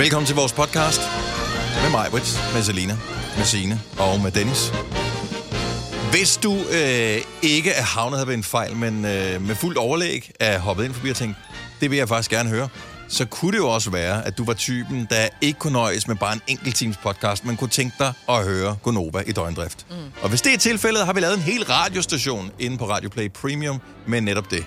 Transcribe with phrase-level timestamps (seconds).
[0.00, 1.00] Velkommen til vores podcast
[1.82, 2.96] med mig, Britt, med Selina,
[3.36, 4.72] med Signe og med Dennis.
[6.10, 10.30] Hvis du øh, ikke er havnet her ved en fejl, men øh, med fuldt overlæg
[10.40, 11.36] er hoppet ind forbi og tænkt,
[11.80, 12.68] det vil jeg faktisk gerne høre,
[13.08, 16.16] så kunne det jo også være, at du var typen, der ikke kunne nøjes med
[16.16, 19.86] bare en enkelt times podcast, men kunne tænke dig at høre Gonova i døgndrift.
[19.90, 19.96] Mm.
[20.22, 23.30] Og hvis det er tilfældet, har vi lavet en hel radiostation inde på Radio Play
[23.30, 24.64] Premium med netop det.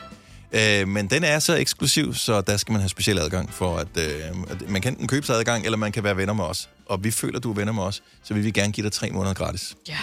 [0.54, 3.98] Øh, men den er så eksklusiv, så der skal man have speciel adgang for, at,
[3.98, 6.70] øh, at man kan enten købe sig adgang, eller man kan være venner med os.
[6.86, 8.92] Og vi føler, at du er venner med os, så vi vil gerne give dig
[8.92, 9.75] tre måneder gratis.
[9.88, 9.97] Ja.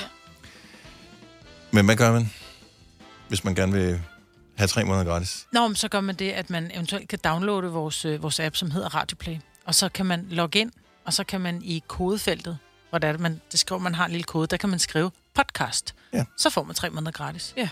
[1.70, 2.30] Men hvad gør man,
[3.28, 4.00] hvis man gerne vil
[4.56, 5.46] have tre måneder gratis?
[5.52, 8.56] Nå, men så gør man det, at man eventuelt kan downloade vores, øh, vores app,
[8.56, 9.36] som hedder Radioplay.
[9.64, 10.72] Og så kan man logge ind,
[11.04, 12.58] og så kan man i kodefeltet,
[12.90, 15.10] hvor det er, man, det skriver, man har en lille kode, der kan man skrive
[15.34, 15.94] podcast.
[16.12, 16.24] Ja.
[16.36, 17.54] Så får man tre måneder gratis.
[17.56, 17.68] Ja.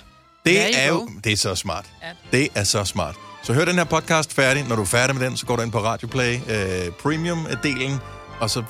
[0.46, 1.84] Det er jo det er så smart.
[2.02, 2.38] Ja.
[2.38, 3.14] Det er så smart.
[3.42, 4.64] Så hør den her podcast færdig.
[4.68, 7.92] Når du er færdig med den, så går du ind på Radio Play øh, Premium-delen,
[8.40, 8.62] og så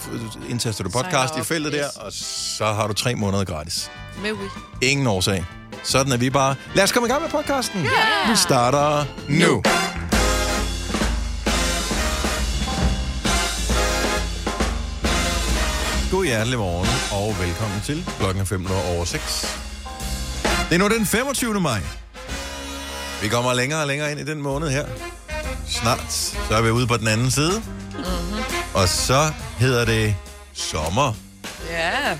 [0.48, 1.96] indtaster du podcast i feltet der, yes.
[1.96, 2.12] og
[2.58, 3.90] så har du tre måneder gratis.
[4.22, 4.48] Med Wii.
[4.82, 5.44] Ingen årsag.
[5.82, 6.54] Sådan er vi bare.
[6.74, 7.80] Lad os komme i gang med podcasten.
[7.80, 8.30] Yeah.
[8.30, 9.62] Vi starter nu.
[16.10, 19.67] God hjertelig morgen, og velkommen til klokken er 5 over 6.
[20.68, 21.60] Det er nu den 25.
[21.60, 21.80] maj.
[23.22, 24.86] Vi kommer længere og længere ind i den måned her.
[25.66, 26.12] Snart,
[26.48, 27.62] så er vi ude på den anden side.
[27.92, 28.42] Mm-hmm.
[28.74, 30.14] Og så hedder det
[30.52, 31.12] sommer.
[31.70, 32.18] Ja.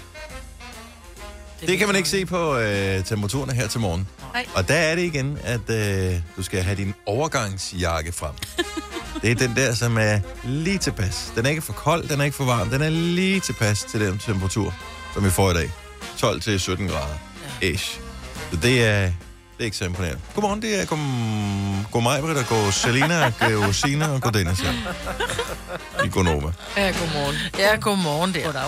[1.61, 4.09] Det kan man ikke se på øh, temperaturerne her til morgen.
[4.33, 4.47] Nej.
[4.55, 8.35] Og der er det igen, at øh, du skal have din overgangsjakke frem.
[9.23, 11.33] det er den der, som er lige tilpas.
[11.37, 12.71] Den er ikke for kold, den er ikke for varm.
[12.71, 14.75] Den er lige tilpas til den temperatur,
[15.15, 15.71] som vi får i dag.
[16.17, 17.19] 12 til 17 grader.
[17.63, 18.08] Ish.
[18.51, 19.13] Så det er, det
[19.61, 20.21] er ikke så imponerende.
[20.35, 20.99] Godmorgen, det er god,
[21.93, 24.73] god mig, Britt, og god Selina, god Sina og god Dennis her.
[26.05, 26.53] I Gonova.
[26.77, 27.37] Ja, godmorgen.
[27.59, 28.45] Ja, godmorgen der.
[28.45, 28.63] Goddag.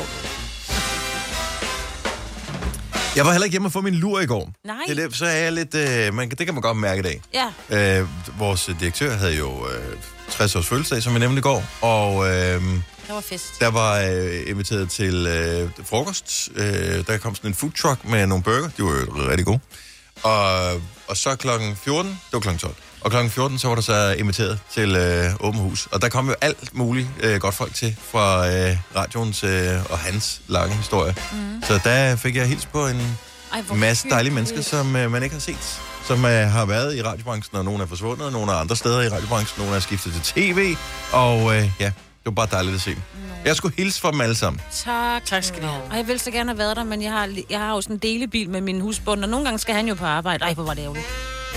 [3.16, 4.53] Jeg var heller ikke hjemme og få min lur i går.
[4.65, 4.77] Nej.
[4.88, 5.75] Det er det, så er jeg lidt...
[5.75, 7.22] Øh, man, det kan man godt mærke i dag.
[7.71, 8.00] Ja.
[8.00, 9.97] Øh, vores direktør havde jo øh,
[10.31, 12.62] 60 års fødselsdag, som jeg nævnte i går, og øh,
[13.10, 13.60] Der var fest.
[13.60, 16.48] der var øh, inviteret til øh, frokost.
[16.56, 18.69] Øh, der kom sådan en food truck med nogle burger.
[18.76, 19.60] De var jo rigtig gode.
[20.22, 20.72] Og,
[21.09, 24.15] og så klokken 14, det var klokken 12, og klokken 14, så var der så
[24.19, 25.88] inviteret til øh, åben hus.
[25.93, 29.98] Og der kom jo alt muligt øh, godt folk til fra øh, radioens øh, og
[29.98, 31.15] hans lange historie.
[31.32, 31.62] Mm.
[31.62, 33.19] Så der fik jeg hils på en
[33.53, 35.81] Ej, masse dejlige mennesker, som øh, man ikke har set.
[36.06, 39.03] Som øh, har været i radiobranchen, og nogle er forsvundet, og nogle er andre steder
[39.03, 40.77] i radiobranchen, nogle er skiftet til tv.
[41.12, 43.03] Og øh, ja, det var bare dejligt at se dem.
[43.44, 44.62] Jeg skulle hilse fra dem alle sammen.
[44.72, 45.25] Tak.
[45.25, 45.82] Tak skal du have.
[45.91, 47.97] Og jeg ville så gerne have været der, men jeg har, jeg har jo sådan
[47.97, 50.44] en delebil med min husbund, og nogle gange skal han jo på arbejde.
[50.44, 51.06] Ej, hvor var det ærgerligt.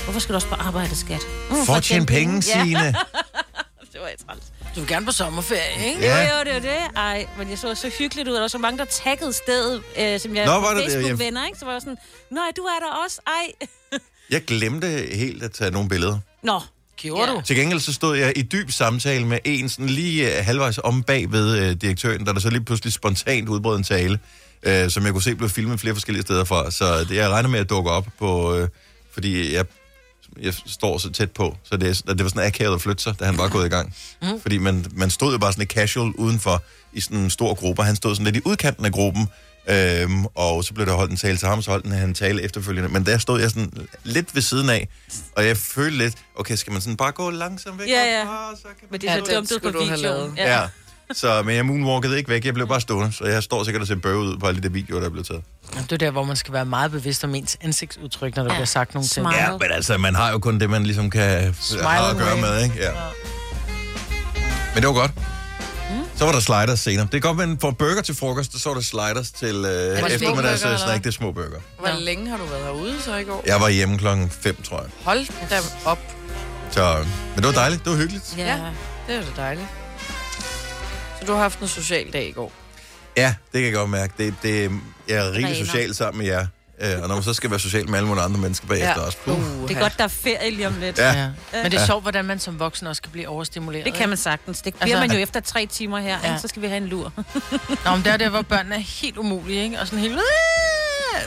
[0.04, 1.22] Hvorfor skal du også på arbejde, skat?
[1.50, 2.80] Mm, For at tjene penge, Ja, Signe.
[3.94, 4.44] det var jeg træls.
[4.76, 6.02] Du vil gerne på sommerferie, ikke?
[6.02, 6.18] Ja.
[6.30, 6.80] Jo, jo, det var det.
[6.96, 9.82] Ej, men jeg så så hyggeligt ud, og der var så mange, der taggede stedet,
[10.00, 10.84] øh, som jeg Nå, var det?
[10.92, 11.60] Facebook-venner, ikke?
[11.60, 11.98] Så var jeg sådan,
[12.32, 13.68] nej, du er der også, ej.
[14.30, 16.20] Jeg glemte helt at tage nogle billeder.
[16.44, 16.62] Nå,
[16.98, 17.36] Gjorde Ja.
[17.38, 17.42] du?
[17.46, 21.04] Til gengæld så stod jeg i dyb samtale med en sådan lige øh, halvvejs om
[21.04, 24.20] bag ved øh, direktøren, der der så lige pludselig spontant udbrød en tale,
[24.64, 26.72] øh, som jeg kunne se blev filmet flere forskellige steder fra.
[26.72, 28.70] Så det, jeg regner med at dukke op på, øh,
[29.14, 29.66] fordi jeg,
[30.42, 33.20] jeg står så tæt på, så det, er- det var sådan akavet at flytte sig,
[33.20, 33.96] da han var gået i gang.
[34.22, 34.42] Mm.
[34.42, 37.82] Fordi man, man stod jo bare sådan lidt casual udenfor i sådan en stor gruppe,
[37.82, 39.28] og han stod sådan lidt i udkanten af gruppen,
[39.70, 42.42] Øhm, og så blev der holdt en tale til ham, så holdt han en tale
[42.42, 42.90] efterfølgende.
[42.90, 43.72] Men der stod jeg sådan
[44.04, 44.88] lidt ved siden af,
[45.36, 47.88] og jeg følte lidt, okay, skal man sådan bare gå langsomt væk?
[47.88, 48.18] Ja, ja.
[48.20, 50.00] herfra, så kan man men det er Ja, så dumt ud på videoen.
[50.00, 50.34] lavet.
[50.38, 50.68] Ja.
[51.14, 53.88] Så, men jeg moonwalkede ikke væk, jeg blev bare stående, så jeg står sikkert og
[53.88, 55.44] ser bøve ud på alle de der videoer, der er blevet taget.
[55.84, 58.54] Det er der, hvor man skal være meget bevidst om ens ansigtsudtryk, når der Ja.
[58.54, 58.58] ja.
[58.60, 59.26] bliver sagt nogle ting.
[59.28, 59.42] Smile.
[59.44, 62.42] Ja, men altså, man har jo kun det, man ligesom kan have at gøre away.
[62.42, 62.76] med, ikke?
[62.80, 62.92] Ja.
[64.74, 65.12] Men det var godt.
[66.24, 67.08] Så var der sliders senere.
[67.12, 70.14] Det er godt, man får burger til frokost, så var der sliders til øh, det
[70.14, 70.82] eftermiddags små burger, snack.
[70.82, 70.98] eller?
[70.98, 71.60] Det er små burger.
[71.80, 73.44] Hvor længe har du været herude så i går?
[73.46, 74.90] Jeg var hjemme klokken 5, tror jeg.
[75.04, 75.56] Hold da
[75.86, 76.00] op.
[76.72, 76.98] Så,
[77.36, 77.84] men det var dejligt.
[77.84, 78.36] Det var hyggeligt.
[78.38, 78.46] Ja.
[78.46, 78.62] Ja.
[79.08, 79.68] Det er da dejligt.
[81.20, 82.52] Så du har haft en social dag i går?
[83.18, 84.14] Ja, det kan jeg godt mærke.
[84.18, 84.72] Det, det,
[85.08, 85.66] jeg er rigtig Rener.
[85.66, 86.48] social sammen med jer.
[86.84, 89.06] Øh, og når man så skal være social med alle mulige andre mennesker bagefter Ja.
[89.06, 89.18] også.
[89.26, 89.62] Puh.
[89.62, 90.98] Uh, Det er godt, der er ferie lige om lidt.
[90.98, 91.12] Ja.
[91.14, 91.28] Ja.
[91.64, 93.86] Men det er sjovt, hvordan man som voksen også kan blive overstimuleret.
[93.86, 94.62] Det kan man sagtens.
[94.62, 96.32] Det bliver Altså- man jo efter tre timer her, Ja.
[96.32, 96.38] ja.
[96.38, 97.12] så skal vi have en lur.
[97.86, 99.80] Nå, men det er der, hvor børnene er helt umulige, ikke?
[99.80, 100.20] Og sådan helt...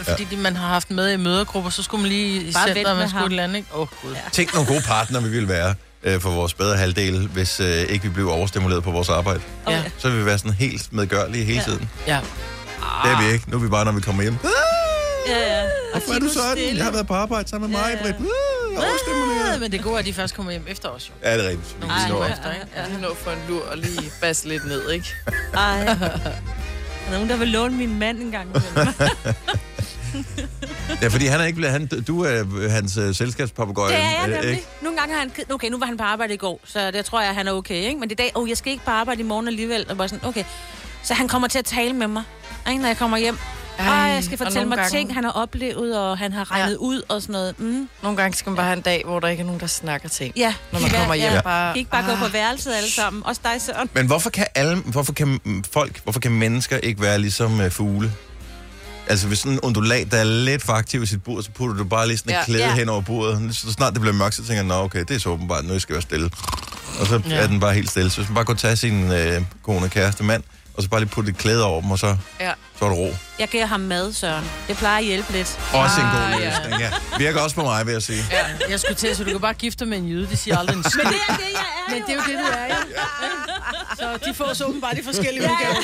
[0.02, 2.96] Fordi de, man har haft med i mødergrupper, så skulle man lige i centret, og
[2.96, 3.68] man skulle et eller andet, ikke?
[3.74, 4.12] Åh, oh, gud.
[4.12, 4.18] Ja.
[4.32, 8.02] Tænk nogle gode partner, vi ville være øh, for vores bedre halvdel, hvis øh, ikke
[8.02, 9.40] vi blev overstimuleret på vores arbejde.
[9.68, 9.82] Ja.
[9.98, 11.90] Så ville vi være sådan helt medgørlige hele tiden.
[12.06, 12.20] ja.
[13.04, 13.50] Det er vi ikke.
[13.50, 14.36] Nu er vi bare, når vi kommer hjem.
[15.28, 15.62] Ja, ja.
[15.62, 16.76] Og Hvorfor er du sådan?
[16.76, 18.02] Jeg har været på arbejde sammen med mig, Ja, ja.
[18.02, 18.16] Britt.
[18.20, 18.26] Uh,
[19.52, 21.28] Ja, men det gode er, at de først kommer hjem efter os, jo.
[21.28, 21.76] Ja, det er rigtigt.
[21.82, 22.32] Vi Ej, når- ja.
[22.32, 22.66] efter, ikke?
[22.76, 25.06] Ja, nå for en lur og lige basse lidt ned, ikke?
[25.54, 25.80] Ej.
[25.80, 25.94] Er
[27.10, 28.48] der nogen, der vil låne min mand en gang?
[28.48, 28.94] imellem?
[31.02, 33.92] Ja, fordi han er ikke blevet, han, du er hans uh, selskabspapagøje.
[33.92, 34.50] Det er jeg øh, nemlig.
[34.50, 34.66] ikke?
[34.82, 35.30] Nogle gange har han...
[35.50, 37.74] Okay, nu var han på arbejde i går, så det tror jeg, han er okay,
[37.74, 38.00] ikke?
[38.00, 39.86] Men i dag, oh, jeg skal ikke på arbejde i morgen alligevel.
[39.90, 40.44] Og bare sådan, okay.
[41.02, 42.22] Så han kommer til at tale med mig,
[42.68, 43.38] ikke, når jeg kommer hjem.
[43.78, 46.76] Ej, jeg skal fortælle mig gange- ting, han har oplevet, og han har regnet Ja.
[46.78, 47.58] ud og sådan noget.
[47.60, 47.88] Mm.
[48.02, 50.08] Nogle gange skal man bare have en dag, hvor der ikke er nogen, der snakker
[50.08, 50.32] ting.
[50.36, 50.54] Ja.
[50.72, 51.40] Når man kommer hjem, Ja.
[51.40, 51.72] bare...
[51.72, 52.18] Kan ikke bare gå Ah.
[52.18, 53.26] på værelset alle sammen.
[53.26, 53.90] Også dig, Søren.
[53.94, 57.70] Men hvorfor kan alle, hvorfor kan mm, folk, hvorfor kan mennesker ikke være ligesom uh,
[57.70, 58.12] fugle?
[59.08, 61.76] Altså hvis sådan en undulat, der er lidt for aktiv i sit bur, så putter
[61.76, 62.44] du bare lige sådan et Ja.
[62.44, 62.74] klæde Ja.
[62.74, 63.56] hen over bordet.
[63.56, 65.78] Så snart det bliver mørkt, så tænker jeg, nå okay, det er så åbenbart, nu
[65.78, 66.30] skal jeg være stille.
[67.00, 67.34] Og så Ja.
[67.36, 68.10] er den bare helt stille.
[68.10, 70.42] Så hvis man bare kunne tage sin øh, kone, kæreste, mand,
[70.74, 72.52] og så bare lige putte et klæde over dem, og så, Ja.
[72.78, 73.14] Så er det ro.
[73.38, 74.44] Jeg giver ham mad, Søren.
[74.68, 75.58] Det plejer at hjælpe lidt.
[75.72, 76.48] Også en Ah, god ja.
[76.48, 76.90] løsning, ja.
[77.18, 78.24] Virker også på mig, vil jeg sige.
[78.30, 80.26] Ja, jeg skulle til, så du kan bare gifte dig med en jyde.
[80.30, 81.02] De siger aldrig en skid.
[81.04, 82.74] Men det er det, jeg er Men det er jo det, du er, jo.
[83.96, 85.74] Så de får så åbenbart de forskellige udgaver.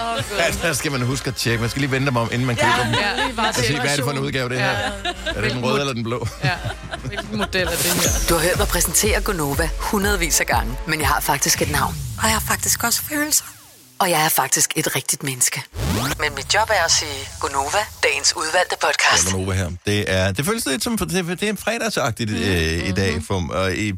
[0.00, 0.36] Åh, Gud.
[0.38, 1.60] Ja, der skal man huske at tjekke.
[1.60, 2.92] Man skal lige vente dem om, inden man køber dem.
[2.94, 4.68] Ja, lige bare Og se, hvad er det for en udgave, det her?
[5.36, 6.28] Er det den røde eller den blå?
[6.44, 6.50] Ja,
[7.04, 8.10] hvilken model er det her?
[8.28, 11.94] Du har hørt mig præsentere Gonova hundredvis af gange, men jeg har faktisk et navn.
[12.18, 13.44] Og jeg har faktisk også følelser.
[14.00, 15.62] Og jeg er faktisk et rigtigt menneske.
[16.20, 19.32] Men mit job er at sige Gonova, dagens udvalgte podcast.
[19.32, 19.70] Nova her.
[19.86, 23.22] Det, er, det føles lidt som, det, det er fredagsagtigt øh, i dag.
[23.26, 23.92] For, og i,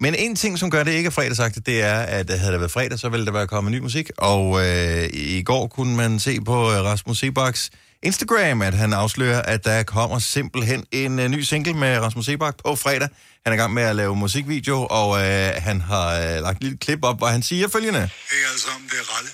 [0.00, 2.72] men en ting, som gør det ikke er fredagsagtigt, det er, at havde det været
[2.72, 4.10] fredag, så ville der være kommet ny musik.
[4.18, 7.70] Og øh, i går kunne man se på øh, Rasmus Sebaks
[8.02, 12.54] Instagram, at han afslører, at der kommer simpelthen en øh, ny single med Rasmus Sebak
[12.64, 13.08] på fredag.
[13.44, 16.62] Han er i gang med at lave musikvideo, og øh, han har øh, lagt et
[16.62, 18.00] lille klip op, hvor han siger følgende.
[18.00, 19.30] Hej alle sammen, det er Ralle.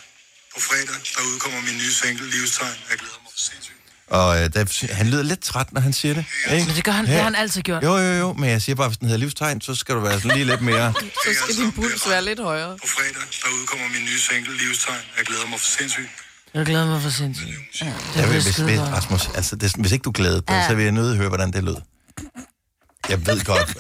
[0.55, 2.77] På fredag, der udkommer min nye single, Livstegn.
[2.91, 3.77] Jeg glæder mig for sindssygt.
[4.19, 6.25] Og øh, der, han lyder lidt træt, når han siger det.
[6.53, 6.67] Ikke?
[6.67, 7.83] Men det gør han, det har han altid gjort.
[7.83, 10.21] Jo, jo, jo, men jeg siger bare, hvis den hedder livstegn, så skal du være
[10.21, 10.95] sådan lige lidt mere...
[11.25, 12.77] Så skal din puls være lidt højere.
[12.83, 14.97] På fredag, der udkommer min nye single, Livstegn.
[15.19, 16.09] Jeg glæder mig for sindssygt.
[16.55, 17.49] Jeg glæder mig for sindssygt.
[17.81, 18.81] Ja, det Jeg vil, hvis.
[18.81, 20.69] Rasmus, altså, det, hvis ikke du glæder dig, ja.
[20.69, 21.77] så vil jeg nødt høre, hvordan det lød.
[23.09, 23.77] Jeg ved godt.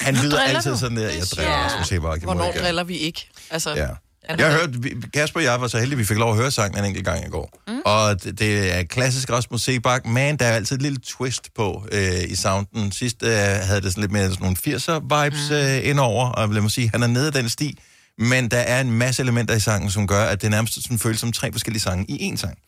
[0.00, 0.78] Han lyder altid du?
[0.78, 1.08] sådan der.
[1.08, 1.64] Jeg driller Ja.
[1.64, 2.20] Rasmus Sebak.
[2.22, 3.30] Hvornår driller vi ikke?
[3.50, 3.88] Altså, Ja.
[4.28, 4.70] Jeg har hørt,
[5.12, 7.04] Kasper og jeg var så heldige, at vi fik lov at høre sangen en enkelt
[7.04, 7.62] gang i går.
[7.68, 7.78] Mm.
[7.84, 11.86] Og det, det er klassisk Rasmus Sebak, men der er altid et lille twist på
[11.92, 12.92] øh, i sounden.
[12.92, 15.56] Sidst øh, havde det sådan lidt mere sådan nogle 80'er-vibes mm.
[15.56, 17.78] øh, indover, og lad mig sige, han er nede af den sti.
[18.18, 21.20] Men der er en masse elementer i sangen, som gør, at det nærmest sådan føles
[21.20, 22.58] som tre forskellige sange i én sang.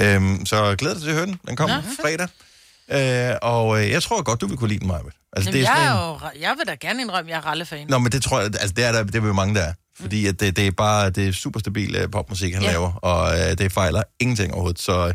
[0.00, 1.38] Øhm, så jeg glæder dig til at høre den.
[1.48, 2.28] Den kommer fredag.
[2.92, 5.00] Øh, og øh, jeg tror godt, du vil kunne lide den, Maja.
[5.36, 7.46] Altså, Jamen, sådan jeg, en- er jo, jeg vil da gerne indrømme, at jeg er
[7.46, 7.86] rallefan.
[7.88, 9.72] Nå, men det tror jeg, altså det er der, det er jo mange, der er.
[10.00, 12.70] Fordi at det, det er bare, det er super stabil uh, popmusik, han ja.
[12.70, 14.80] Laver, og uh, det fejler ingenting overhovedet.
[14.82, 15.12] Så,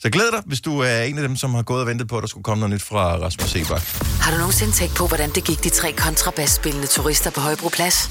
[0.00, 2.16] så glæd dig, hvis du er en af dem, som har gået og ventet på,
[2.16, 3.82] at der skulle komme noget nyt fra Rasmus Sebak.
[4.20, 8.10] Har du nogensinde tænkt på, hvordan det gik de tre kontrabasspillende turister på Højbroplads?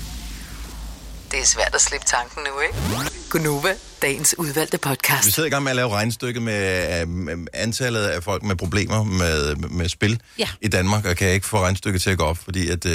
[1.32, 3.12] Det er svært at slippe tanken nu, ikke?
[3.30, 5.26] Gunova, dagens udvalgte podcast.
[5.26, 9.04] Vi sidder i gang med at lave regnstykket med uh, antallet af folk med problemer
[9.04, 10.48] med, med spil Ja.
[10.62, 12.92] i Danmark, og kan ikke få regnstykket til at gå op, fordi at uh,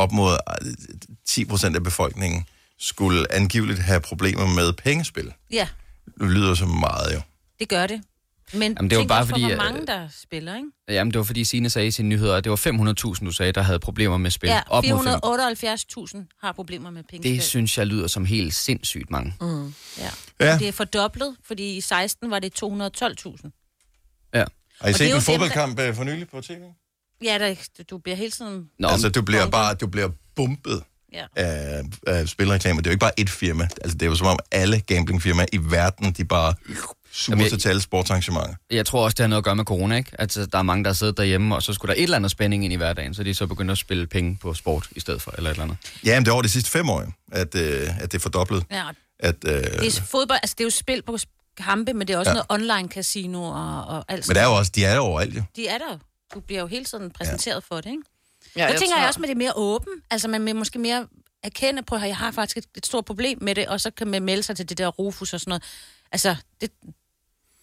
[0.00, 0.32] op mod
[0.66, 0.72] øh,
[1.26, 2.44] 10 procent af befolkningen
[2.78, 5.32] skulle angiveligt have problemer med pengespil.
[5.50, 5.68] Ja,
[6.20, 7.20] Det lyder så meget jo.
[7.58, 8.02] det gør det.
[8.52, 10.68] Men Jamen, det var bare på, fordi, hvor øh, mange der spiller, ikke?
[10.88, 12.56] Jamen, det var fordi Signe sagde i sine nyheder, at det var
[13.18, 14.48] 500.000, du sagde, der havde problemer med spil.
[14.48, 16.18] Ja, Op mod fem.
[16.22, 17.32] 478.000 har problemer med pengespil.
[17.34, 19.34] Det synes jeg lyder som helt sindssygt mange.
[19.40, 20.04] Mm, ja.
[20.40, 20.46] Ja.
[20.52, 20.58] ja.
[20.58, 22.70] Det er fordoblet, fordi i 16 var det 212.000.
[24.34, 24.38] Ja.
[24.38, 24.44] Har I
[24.80, 26.60] Og det set er en dem, der- fodboldkamp øh, for nylig på tv?
[27.24, 27.54] Ja, der,
[27.90, 28.64] du bliver hele tiden...
[28.78, 31.24] Nå, altså, du bliver bare du bliver bumpet Ja.
[31.36, 32.80] af, af spilreklamer.
[32.80, 33.68] Det er jo ikke bare et firma.
[33.82, 36.54] Altså, det er jo som om alle gamblingfirmaer i verden, de bare
[37.12, 38.54] suger Jamen, jeg- sig til alle sportsarrangementer.
[38.70, 40.10] jeg tror også, det har noget at gøre med corona, ikke?
[40.18, 42.30] Altså, der er mange, der har siddet derhjemme, og så skulle der et eller andet
[42.30, 45.22] spænding ind i hverdagen, så de så begyndt at spille penge på sport i stedet
[45.22, 45.76] for, eller et eller andet.
[46.04, 48.64] Ja, men det er over de sidste fem år, at, øh, at det er fordoblet.
[48.70, 48.82] Ja,
[49.18, 51.18] At, øh, det er fodbold, altså det er jo spil på
[51.56, 52.34] kampe, men det er også Ja.
[52.34, 55.36] noget online casino og, og alt men der er jo også, de er jo overalt,
[55.36, 55.42] jo.
[55.56, 55.98] De er der.
[56.34, 57.74] Du bliver jo hele tiden præsenteret ja.
[57.74, 58.02] for det, ikke?
[58.56, 59.92] Ja, jeg tænker tror- jeg også med det mere åben.
[60.10, 61.06] Altså man vil måske mere
[61.42, 64.06] erkende på, at jeg har faktisk et, et stort problem med det, og så kan
[64.06, 65.62] man melde sig til det der Rufus og sådan noget.
[66.12, 66.70] Altså, det,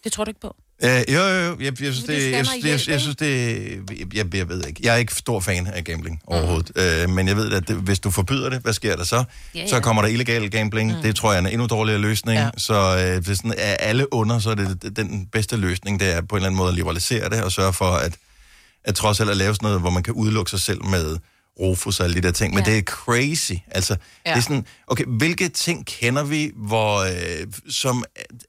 [0.03, 0.55] det tror du ikke på?
[0.83, 1.57] Øh, jo, jo, jo.
[1.59, 4.13] Jeg, jeg, synes, det det, jeg, jeg, hjælp, jeg synes, det...
[4.13, 4.79] Jeg, jeg ved ikke.
[4.83, 6.71] Jeg er ikke stor fan af gambling overhovedet.
[7.03, 9.23] Øh, men jeg ved, at det, hvis du forbyder det, hvad sker der så?
[9.55, 9.81] Ja, Så ja.
[9.81, 10.95] kommer der illegal gambling.
[10.95, 11.01] Mm.
[11.01, 12.37] Det tror jeg er en endnu dårligere løsning.
[12.39, 12.43] Ja.
[12.43, 12.49] Ja.
[12.57, 16.21] Så øh, hvis sådan er alle under, så er det den bedste løsning, det er
[16.21, 18.17] på en eller anden måde at liberalisere det og sørge for, at,
[18.85, 21.17] at trods alt at lave sådan noget, hvor man kan udelukke sig selv med
[21.59, 22.53] Rufus og alle de der ting.
[22.53, 22.71] Men Ja.
[22.71, 23.51] det er crazy.
[23.71, 23.97] Altså, ja.
[24.29, 24.41] det er Ja.
[24.41, 28.03] sådan, okay, hvilke ting kender vi, hvor, øh, som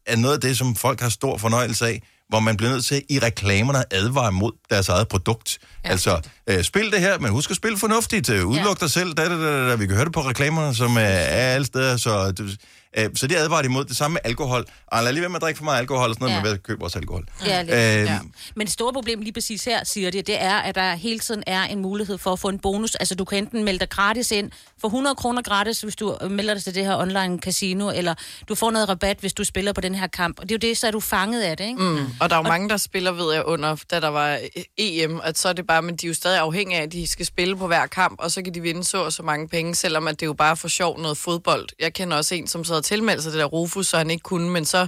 [0.06, 3.02] er noget af det, som folk har stor fornøjelse af, hvor man bliver nødt til
[3.08, 5.58] i reklamerne at advare mod deres eget produkt.
[5.84, 8.30] Ja, altså, øh, spil det her, men husk at spille fornuftigt.
[8.30, 9.12] Øh, udluk dig selv.
[9.14, 9.74] Da, da, da, da.
[9.74, 11.96] Vi kan høre det på reklamerne, som er, er alle steder.
[11.96, 12.56] Så, det,
[12.96, 13.84] øh, så det advarer imod.
[13.84, 14.64] Det samme med alkohol.
[14.92, 16.40] Ej, lad lige være med at drikke for meget alkohol og sådan noget, Ja.
[16.40, 17.24] men ved at købe også alkohol.
[17.46, 17.74] Ja, lidt.
[17.74, 18.18] Øh, ja.
[18.56, 21.42] Men det store problem lige præcis her, siger de, det er, at der hele tiden
[21.46, 22.94] er en mulighed for at få en bonus.
[22.94, 26.30] Altså, du kan enten melde dig gratis ind for 100 kroner gratis, hvis du øh,
[26.30, 28.14] melder dig til det her online casino, eller
[28.48, 30.38] du får noget rabat, hvis du spiller på den her kamp.
[30.40, 31.82] Og det er jo det, så er du fanget af det, ikke?
[31.82, 32.06] Mm.
[32.20, 35.20] Og der er jo mange, der spiller, ved jeg, under, da der var øh, EM,
[35.24, 37.26] at så er det bare, men de er jo stadig afhængige af, at de skal
[37.26, 40.08] spille på hver kamp, og så kan de vinde så og så mange penge, selvom
[40.08, 41.68] at det er jo bare for sjov noget fodbold.
[41.80, 44.22] Jeg kender også en, som så havde tilmeldt sig det der Rufus, så han ikke
[44.22, 44.86] kunne, men så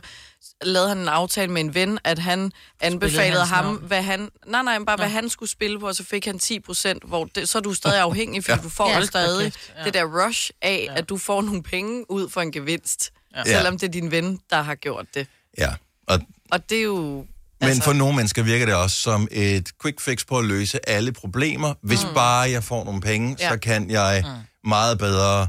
[0.62, 3.78] lavede han en aftale med en ven, at han anbefalede ham, navn?
[3.86, 6.60] hvad han, nej, nej, bare hvad han skulle spille på, og så fik han 10
[6.60, 8.62] procent, hvor det, så er du stadig afhængig, fordi Ja.
[8.64, 9.04] du får Ja.
[9.04, 9.84] stadig ja.
[9.84, 13.44] det der rush af, at du får nogle penge ud for en gevinst, Ja.
[13.44, 15.26] selvom det er din ven, der har gjort det.
[15.58, 15.70] ja,
[16.08, 16.20] og
[16.52, 17.26] Og det er jo...
[17.60, 20.88] Men altså- for nogle mennesker virker det også som et quick fix på at løse
[20.90, 21.74] alle problemer.
[21.82, 22.14] Hvis mm.
[22.14, 23.44] bare jeg får nogle penge, ja.
[23.44, 23.50] Ja.
[23.52, 24.24] så kan jeg
[24.64, 25.48] meget bedre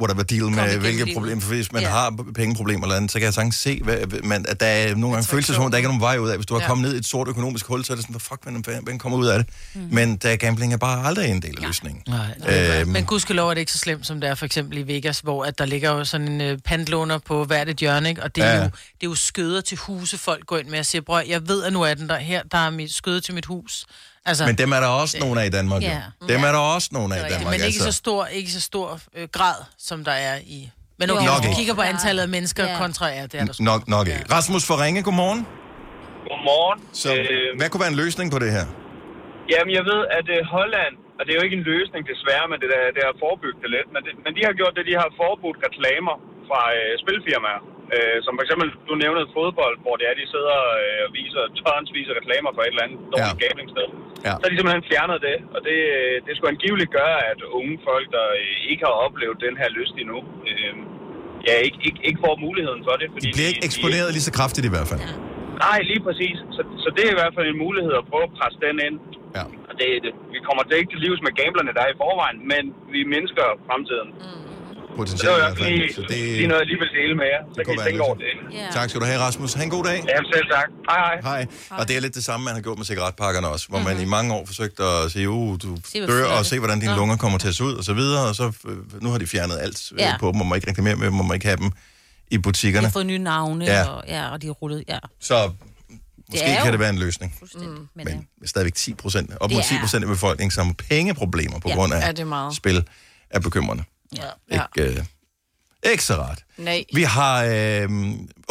[0.00, 1.16] whatever deal med igennem hvilke livet.
[1.16, 1.40] problemer.
[1.40, 1.88] For hvis man Ja.
[1.88, 5.14] har pengeproblemer eller andet, så kan jeg sagtens se, hvad, man, at der er nogle
[5.16, 6.36] gange følelser, som om, der ikke er nogen vej ud af.
[6.36, 6.66] Hvis du har Ja.
[6.66, 9.18] kommet ned i et sort økonomisk hul, så er det sådan, fuck, man, man kommer
[9.18, 9.48] ud af det.
[9.74, 9.88] Mm.
[9.90, 12.02] Men der gambling er bare aldrig en del af løsningen.
[12.08, 12.88] Nej, Øhm.
[12.90, 15.44] Men gudskelov er det ikke så slemt, som det er for eksempel i Vegas, hvor
[15.44, 18.22] at der ligger jo sådan en øh, pantlåner på hvert et hjørne, ikke?
[18.22, 18.56] og det er, Ja.
[18.56, 18.62] ja.
[18.62, 21.48] jo, det er jo skøder til huse, folk går ind med og siger, bror, jeg
[21.48, 23.86] ved, at nu er den der her, der er mit skøde til mit hus.
[24.28, 26.00] Altså, Men dem er der også nogle af i Danmark, Ja.
[26.22, 26.26] jo.
[26.32, 27.52] Dem er der også nogle af i er Danmark.
[27.54, 27.98] men ikke så altså.
[28.04, 29.58] stor, ikke så stor øh, grad,
[29.88, 30.58] som der er i...
[31.00, 31.56] Men okay, Nok ikke.
[31.58, 32.76] kigger på antallet af mennesker Ja.
[32.82, 33.56] kontra, ja, det er der.
[33.70, 34.24] Nok, nok ikke.
[34.36, 35.40] Rasmus for Ringe, godmorgen.
[36.30, 36.78] Godmorgen.
[37.02, 37.08] Så
[37.58, 38.66] hvad kunne være en løsning på det her?
[39.52, 42.58] Jamen, jeg ved, at uh, Holland, og det er jo ikke en løsning desværre, men
[42.62, 44.94] det, der, det har forebygget det lidt, men, det, men de har gjort det, de
[45.02, 46.14] har forbudt reklamer
[46.48, 47.60] fra uh, spilfirmaer.
[47.96, 51.42] Uh, som for eksempel, du nævnede fodbold, hvor det er, de sidder uh, og viser
[51.60, 53.44] tonsvis af reklamer for et eller andet dårligt Ja.
[53.46, 53.86] gablingsted.
[54.26, 54.32] Ja.
[54.38, 57.74] Så har de simpelthen fjernet det, og det, øh, det skulle angiveligt gøre, at unge
[57.88, 60.18] folk, der øh, ikke har oplevet den her lyst endnu,
[60.50, 60.72] øh,
[61.48, 63.06] ja, ikke, ikke, ikke får muligheden for det.
[63.14, 65.02] Fordi De bliver ikke eksponeret lige så kraftigt i hvert fald.
[65.66, 66.36] Nej, lige præcis.
[66.56, 68.96] Så, så det er i hvert fald en mulighed at prøve at presse den ind.
[69.38, 69.44] Ja.
[69.68, 72.38] Og det, det, vi kommer det ikke til livs med gamblerne, der er i forvejen,
[72.52, 72.62] men
[72.94, 74.08] vi mindsker fremtiden.
[74.24, 74.49] Mm.
[75.08, 75.88] Så det var i hvert fald lige,
[76.40, 77.40] det, noget, jeg lige vil dele med jer.
[77.54, 78.32] Så kunne kan I tænke over det.
[78.52, 78.66] Ja.
[78.72, 79.52] tak skal du have, Rasmus.
[79.54, 79.98] Ha' en god dag.
[80.08, 80.68] Jamen selv tak.
[80.90, 81.40] Hej hej.
[81.70, 81.78] Hej.
[81.80, 84.04] Og det er lidt det samme, man har gjort med cigaretpakkerne også, hvor man i
[84.04, 85.76] mange år forsøgte at sige, uh, du.
[85.92, 86.96] Se, dør, og det- se, hvordan dine Nå.
[86.98, 89.26] lunger kommer til at se ud, og så videre, og så øh, nu har de
[89.26, 90.14] fjernet alt øh, Ja.
[90.20, 91.70] på dem, man må ikke reklamere med dem, man må ikke have dem
[92.30, 92.86] i De butikkerne.
[92.86, 93.78] har fået nye navne, Ja.
[93.80, 93.88] ja.
[93.88, 94.98] Og, ja, og de er rullet, ja.
[95.20, 95.50] Så
[96.30, 97.34] måske er kan det være en løsning.
[97.54, 97.60] Mm.
[97.94, 98.06] Men,
[98.38, 101.58] Men stadigvæk 10 procent, op Det mod er- 10 procent af befolkningen, som har pengeproblemer
[101.58, 101.74] på Ja.
[101.74, 102.56] grund af Ja, det er meget.
[102.56, 102.84] spil,
[103.30, 103.84] er bekymrende.
[104.16, 104.22] Ja.
[104.50, 104.62] Ja.
[104.76, 105.04] Ikke, øh,
[105.90, 106.42] ikke så rart.
[106.58, 106.84] Nej.
[106.94, 107.88] Vi har øh,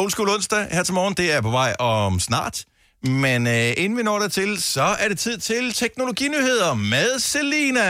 [0.09, 1.13] School onsdag her til morgen.
[1.13, 2.65] Det er på vej om snart.
[3.03, 7.81] Men øh, inden vi når dertil, så er det tid til teknologinyheder med Selina.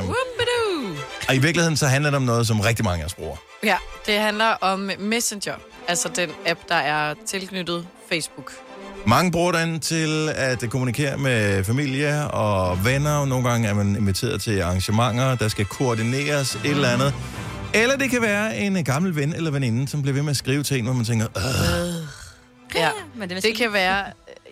[0.00, 1.04] Whoopidoo.
[1.28, 3.36] Og i virkeligheden så handler det om noget, som rigtig mange af os bruger.
[3.62, 5.54] Ja, det handler om Messenger,
[5.88, 8.52] altså den app, der er tilknyttet Facebook.
[9.06, 13.16] Mange bruger den til at kommunikere med familie og venner.
[13.16, 17.14] Og nogle gange er man inviteret til arrangementer, der skal koordineres et eller andet.
[17.74, 20.62] Eller det kan være en gammel ven eller veninde, som bliver ved med at skrive
[20.62, 22.10] til en, hvor man tænker, Åh,
[22.74, 24.04] Ja, Men det, det kan være,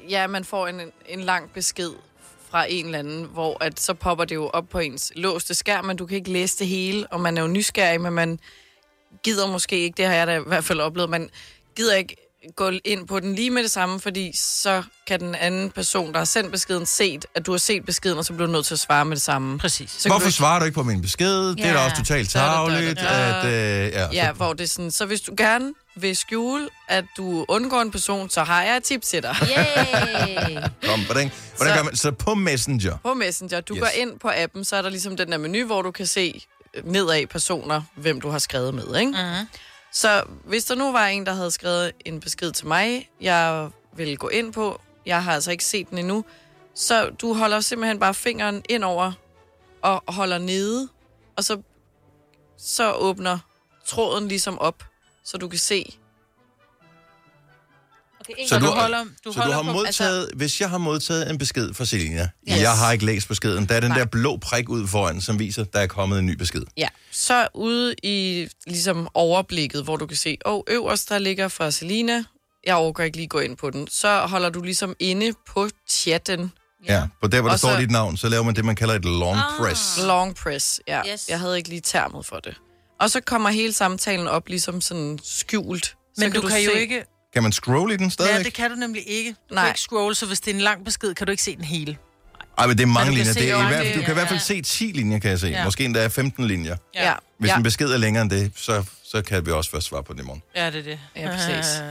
[0.08, 1.90] ja, man får en, en lang besked
[2.50, 5.84] fra en eller anden, hvor at så popper det jo op på ens låste skærm,
[5.84, 8.38] men du kan ikke læse det hele, og man er jo nysgerrig, men man
[9.22, 11.30] gider måske ikke, det har jeg da i hvert fald oplevet, man
[11.76, 12.16] gider ikke
[12.56, 16.18] gå ind på den lige med det samme, fordi så kan den anden person, der
[16.18, 18.74] har sendt beskeden, set, at du har set beskeden, og så bliver du nødt til
[18.74, 19.58] at svare med det samme.
[19.58, 19.90] Præcis.
[19.90, 21.42] Så du Hvorfor ikke- svarer du ikke på min besked?
[21.56, 21.84] Det er da Ja.
[21.84, 22.38] også totalt da.
[23.38, 23.52] At, øh,
[23.92, 27.44] ja, Ja, så, hvor det er sådan, så hvis du gerne vil skjule, at du
[27.48, 29.36] undgår en person, så har jeg et tip til dig.
[29.42, 30.54] Yay!
[30.90, 31.96] kom, hvordan, hvordan Så- gør man?
[31.96, 32.96] Så på Messenger.
[33.02, 33.80] På Messenger, du Yes.
[33.80, 36.42] går ind på appen, så er der ligesom den der menu, hvor du kan se
[36.84, 39.12] nedad personer, hvem du har skrevet med, ikke?
[39.12, 39.46] Mm-hmm.
[39.92, 44.18] Så hvis der nu var en, der havde skrevet en besked til mig, jeg vil
[44.18, 46.24] gå ind på, jeg har altså ikke set den endnu,
[46.74, 49.12] så du holder simpelthen bare fingeren ind over
[49.82, 50.88] og holder nede,
[51.36, 51.62] og så,
[52.56, 53.38] så åbner
[53.86, 54.84] tråden ligesom op,
[55.24, 55.98] så du kan se,
[58.32, 60.60] Okay, Så Så du, du holder- du så holder du har på- modtaget, altså, hvis
[60.60, 62.60] jeg har modtaget en besked fra Selina, yes.
[62.60, 63.98] Jeg har ikke læst beskeden, der er den Nej.
[63.98, 66.62] der blå prik ud foran, som viser, der er kommet en ny besked.
[66.76, 71.48] Ja, så ude i ligesom overblikket, hvor du kan se, åh, oh, øverst der ligger
[71.48, 72.24] fra Selina,
[72.66, 76.52] jeg overgår ikke lige gå ind på den, så holder du ligesom inde på chatten,
[76.88, 77.02] Ja.
[77.22, 78.94] På der, hvor der Og står så- dit navn, så laver man det, man kalder
[78.94, 79.42] et long Ah.
[79.60, 79.98] press.
[80.06, 81.02] long press, ja.
[81.12, 81.28] Yes.
[81.28, 82.54] Jeg havde ikke lige termet for det.
[83.00, 85.86] Og så kommer hele samtalen op ligesom sådan skjult.
[85.86, 87.04] Så Men du kan jo se- ikke...
[87.38, 88.44] Kan man scrolle i den Ja, stadigvæk?
[88.44, 89.34] det kan du nemlig ikke.
[89.50, 89.64] Du Nej.
[89.64, 91.64] kan ikke scrolle, så hvis det er en lang besked, kan du ikke se den
[91.64, 91.96] hele.
[92.58, 93.42] Ej, men det er mange Men du kan linjer.
[93.42, 94.44] Det er i hvert, fald- du kan i hvert fald ja.
[94.44, 95.46] se 10 linjer, kan jeg se.
[95.46, 95.64] Ja.
[95.64, 96.76] Måske endda 15 linjer.
[96.94, 97.14] Ja.
[97.38, 97.56] Hvis ja.
[97.56, 100.20] en besked er længere end det, så, så kan vi også først svare på den
[100.20, 100.42] i morgen.
[100.56, 100.98] Ja, det er det.
[101.16, 101.82] Ja, præcis.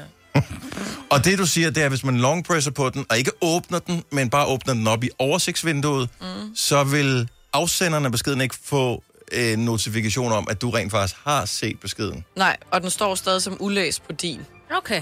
[1.11, 4.03] Og det, du siger, det er, hvis man longpresser på den, og ikke åbner den,
[4.11, 6.55] men bare åbner den op i oversigtsvinduet, mm.
[6.55, 11.45] så vil afsenderen af beskeden ikke få en notifikation om, at du rent faktisk har
[11.45, 12.25] set beskeden.
[12.35, 14.41] Nej, og den står stadig som ulæst på din.
[14.77, 15.01] Okay.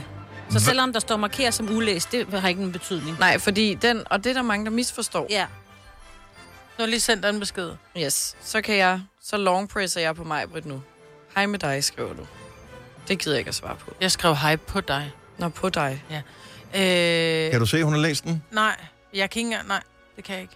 [0.49, 3.19] Så selvom der står markeret som ulæst, det har ikke en betydning.
[3.19, 5.27] Nej, fordi den, og det er der mange, der misforstår.
[5.29, 5.45] Ja.
[6.77, 7.71] Du har lige sendt dig en besked.
[7.97, 10.81] Yes, så kan jeg, så longpresser jeg på mig, Britt, nu.
[11.35, 12.27] Hej med dig, skriver du.
[13.07, 13.93] Det gider jeg ikke at svare på.
[14.01, 15.11] Jeg skrev hej på dig.
[15.37, 16.03] Nå, på dig.
[16.75, 18.43] Øh, Kan du se, hun har læst den?
[18.51, 18.75] Nej,
[19.13, 19.67] jeg kan ikke engang...
[19.67, 19.81] Nej,
[20.15, 20.53] det kan jeg ikke.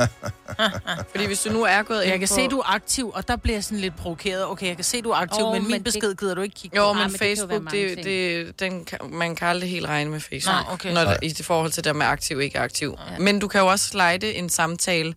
[1.10, 2.34] Fordi hvis du nu er gået Jeg kan på...
[2.34, 4.46] se, du er aktiv, og der bliver jeg sådan lidt provokeret.
[4.46, 6.40] Okay, jeg kan se, du er aktiv, Åh, men min men det- besked gider du
[6.40, 6.92] ikke kigge Jo, på.
[6.92, 8.04] men, men det jo være Facebook, det, ting.
[8.04, 10.56] det, den kan, man kan aldrig helt regne med Facebook.
[10.68, 10.92] Nå, okay.
[10.94, 11.14] Når, Nej.
[11.14, 12.96] det- I det forhold til det med aktiv og ikke aktiv.
[13.12, 13.18] Ja.
[13.18, 15.14] Men du kan jo også slide en samtale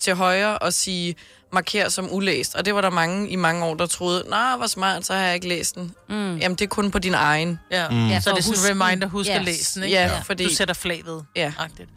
[0.00, 1.14] til højre og sige,
[1.52, 2.54] marker som ulæst.
[2.54, 5.20] Og det var der mange i mange år, der troede, nå, hvor smart, så har
[5.24, 5.94] jeg ikke læst den.
[6.08, 6.36] Mm.
[6.36, 7.58] Jamen, det er kun på din egen.
[7.70, 7.88] Ja.
[7.88, 8.08] Mm.
[8.08, 9.36] Ja, Så det er sådan en huske reminder, husk Yes.
[9.36, 9.96] at læse den, ikke?
[9.96, 11.24] Ja, fordi- Du sætter flaget.
[11.36, 11.52] Ja.
[11.58, 11.88] Agtigt.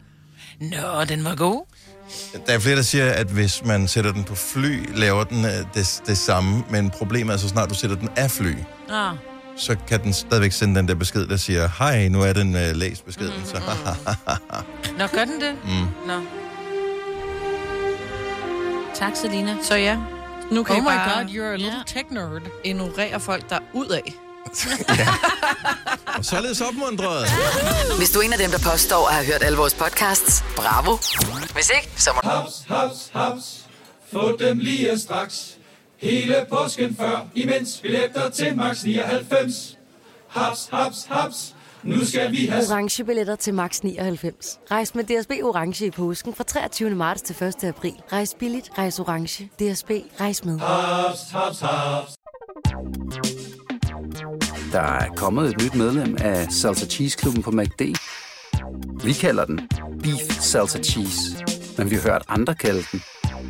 [0.60, 1.66] Nå, den var god.
[2.46, 5.50] Der er flere, der siger, at hvis man sætter den på fly, laver den øh,
[5.74, 8.54] det, det samme, men problemet er, så snart du sætter den af fly,
[8.90, 9.16] Ah.
[9.56, 12.60] så kan den stadigvæk sende den der besked, der siger, hej, nu er den uh,
[12.76, 13.32] læst beskeden.
[13.38, 13.60] Mm, så,
[14.98, 15.54] Nå, gør den det?
[15.64, 15.70] mm.
[16.06, 16.20] Nå.
[18.94, 19.56] Tak, Selina.
[19.62, 19.98] Så ja,
[20.52, 22.42] nu kan Oh I my bare god, you're a little tech nerd.
[22.64, 24.14] ignorere folk, der er ud af.
[26.18, 27.28] Og således opmuntret.
[27.98, 30.96] Hvis du er en af dem, der påstår at have hørt alle vores podcasts, bravo.
[31.54, 33.64] Hvis ikke, så må Haps, haps, haps.
[34.12, 35.56] Få dem lige straks.
[35.96, 39.78] Hele påsken før, imens billetter til max 99.
[40.28, 41.54] Haps, haps, haps.
[41.82, 44.58] Nu skal vi have orange billetter til max 99.
[44.70, 46.90] Rejs med DSB orange i påsken fra 23.
[46.90, 47.64] marts til 1.
[47.64, 47.94] april.
[48.12, 49.44] Rejs billigt, rejs orange.
[49.44, 50.58] DSB rejs med.
[50.58, 52.12] haps, haps, haps.
[54.72, 57.82] Der er kommet et nyt medlem af Salsa Cheese Klubben på MACD.
[59.04, 59.68] Vi kalder den
[60.02, 61.20] Beef Salsa Cheese,
[61.78, 63.02] men vi har hørt andre kalde den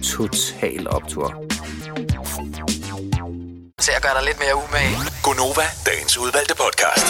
[0.02, 1.46] Total Optor.
[3.80, 4.96] til at gøre dig lidt mere umage.
[5.22, 7.06] Gonova, dagens udvalgte podcast.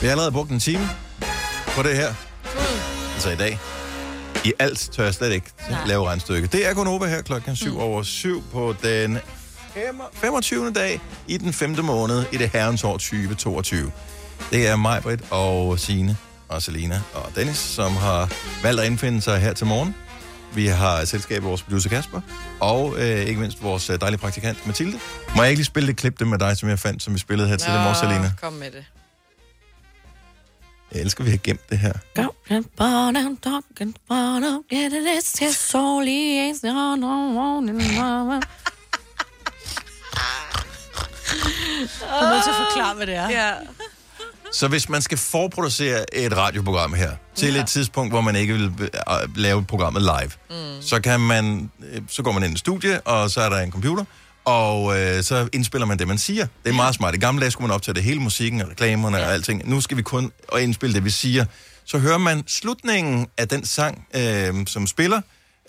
[0.00, 0.88] Vi har allerede brugt en time
[1.76, 2.33] på det her.
[3.24, 3.58] Altså i dag.
[4.44, 5.52] I alt tør jeg slet ikke
[5.86, 6.46] lave regnstykke.
[6.46, 9.18] Det er Gunova her klokken 7 over 7 på den
[10.12, 10.72] 25.
[10.72, 11.84] dag i den 5.
[11.84, 13.92] måned i det herrens år 2022.
[14.50, 16.16] Det er mig, Britt og Signe
[16.48, 18.32] og Selina og Dennis, som har
[18.62, 19.94] valgt at indfinde sig her til morgen.
[20.54, 22.20] Vi har selskab af vores producer Kasper,
[22.60, 24.98] og øh, ikke mindst vores øh, dejlige praktikant Mathilde.
[25.36, 27.18] Må jeg ikke lige spille det klip det med dig, som jeg fandt, som vi
[27.18, 28.32] spillede her til morgen, Selina?
[28.40, 28.84] kom med det.
[30.94, 31.92] Jeg elsker, at vi har gemt det her.
[42.00, 43.30] Du er nødt til at forklare, hvad det er.
[43.30, 43.52] Ja.
[44.52, 48.72] Så hvis man skal forproducere et radioprogram her, til et tidspunkt, hvor man ikke vil
[48.80, 48.88] øh,
[49.36, 50.82] lave programmet live, mm.
[50.82, 53.72] så kan man, øh, så går man ind i studie, og så er der en
[53.72, 54.04] computer,
[54.44, 56.46] og øh, så indspiller man det, man siger.
[56.64, 57.14] Det er meget smart.
[57.14, 59.26] I gamle dage skulle man optage det hele musikken og reklamerne ja.
[59.26, 59.68] og alting.
[59.68, 61.44] Nu skal vi kun og indspille det, vi siger.
[61.84, 65.20] Så hører man slutningen af den sang, øh, som spiller,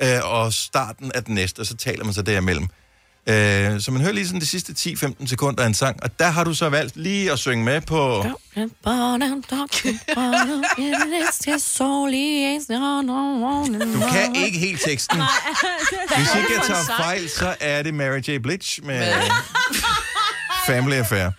[0.02, 2.68] øh, og starten af den næste, og så taler man så derimellem.
[3.30, 6.28] Øh, så man hører lige sådan de sidste 10-15 sekunder af en sang, og der
[6.28, 8.26] har du så valgt lige at synge med på...
[13.94, 15.18] Du kan ikke helt teksten.
[16.18, 18.42] Hvis ikke jeg tager fejl, så er det Mary J.
[18.42, 19.14] Blige med
[20.66, 21.32] Family Affair.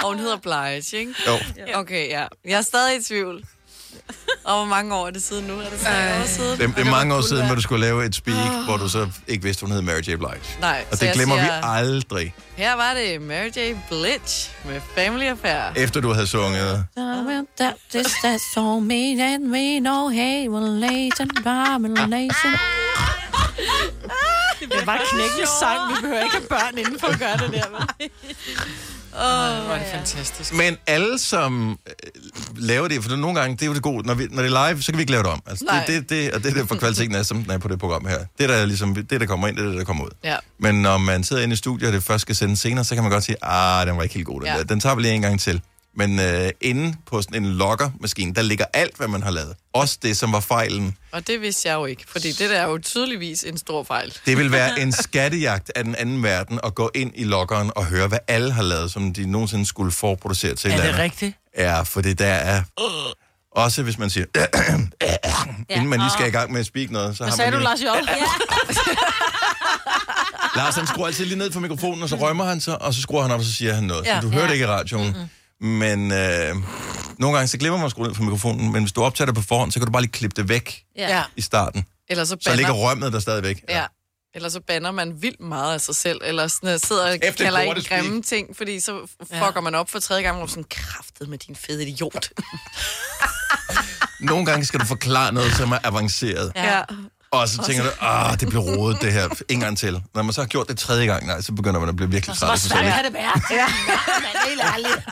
[0.00, 1.14] Og hun hedder Blige, ikke?
[1.26, 1.38] Jo.
[1.74, 2.26] Okay, ja.
[2.44, 3.44] Jeg er stadig i tvivl.
[4.44, 5.58] Og hvor mange år er det siden nu?
[5.60, 6.60] Er det tre år siden?
[6.60, 9.08] Det, det er mange år siden, hvor du skulle lave et speak, hvor du så
[9.28, 10.04] ikke vidste, hun hed Mary J.
[10.04, 10.20] Blige.
[10.60, 13.76] Nej, Og så det jeg glemmer vi siger- aldrig, Her var det Mary J.
[13.88, 14.20] Blige
[14.64, 15.72] med Family Affair.
[15.76, 16.84] efter du havde sunget.
[16.94, 17.02] Det
[24.80, 25.78] er bare knækkende sang.
[25.88, 27.64] Vi behøver ikke have børn inden for at gøre det der.
[29.18, 29.26] Men...
[29.26, 30.54] Åh, hvor er det fantastisk.
[30.54, 31.94] Men alle, som øh,
[32.56, 34.52] laver det, for det, nogle gange, det er jo det gode, når, vi, når det
[34.52, 35.42] er live, så kan vi ikke lave det om.
[35.46, 35.84] Altså, Nej.
[35.86, 37.78] det, det, det, og det er der for kvaliteten er, som den er på det
[37.78, 38.18] program her.
[38.38, 40.10] Det, der er ligesom, det, der kommer ind, det er det, der kommer ud.
[40.24, 40.36] Ja.
[40.58, 43.04] Men når man sidder inde i studiet, og det først skal sendes senere, så kan
[43.04, 44.56] man godt sige, ah, den var ikke helt god, den, ja.
[44.56, 44.64] der.
[44.64, 45.60] den tager vi lige en gang til.
[45.98, 49.54] Men øh, inde på sådan en loggermaskine, der ligger alt, hvad man har lavet.
[49.72, 50.96] Også det, som var fejlen.
[51.12, 54.14] Og det vidste jeg jo ikke, fordi det der er jo tydeligvis en stor fejl.
[54.26, 57.84] Det vil være en skattejagt af den anden verden at gå ind i loggeren og
[57.86, 60.98] høre, hvad alle har lavet, som de nogensinde skulle forproducere til Er det andet.
[60.98, 61.36] rigtigt?
[61.58, 62.62] Ja, for det der er...
[63.52, 64.26] Også hvis man siger...
[65.70, 67.60] inden man lige skal i gang med at speak noget, så Hvad har sagde man
[67.60, 67.86] du, lige...
[67.86, 68.08] Lars Joel?
[70.56, 73.02] Lars, han skruer altid lige ned for mikrofonen, og så rømmer han sig, og så
[73.02, 74.06] skruer han op, og så siger han noget.
[74.06, 74.20] Ja.
[74.20, 74.48] Så du hører Ja.
[74.48, 75.14] det ikke i radioen.
[75.60, 76.56] Men øh,
[77.18, 79.34] nogle gange, så glemmer man at skrue ned for mikrofonen, men hvis du optager det
[79.34, 81.24] på forhånd, så kan du bare lige klippe det væk Ja.
[81.36, 81.84] i starten.
[82.08, 83.64] Eller så Så ligger banner, rømmet der stadigvæk.
[83.68, 83.84] ja.
[84.34, 87.44] Eller så banner man vildt meget af sig selv, eller sådan, øh, sidder og Efter
[87.44, 91.28] kalder ikke grimme ting, fordi så fucker man op for tredje gang, og sådan, kraftet
[91.28, 92.28] med din fede idiot.
[94.20, 96.52] Nogle gange skal du forklare noget, som er avanceret.
[96.56, 96.82] ja.
[97.32, 99.28] Og så tænker du, ah, det bliver rodet det her.
[99.48, 100.02] En gang til.
[100.14, 102.36] Når man så har gjort det tredje gang, nej, så begynder man at blive virkelig
[102.36, 102.80] træt sig selv.
[102.84, 102.92] ikke?
[103.04, 103.40] det være?
[103.50, 103.66] Ja.
[103.66, 105.06] Men helt ærligt.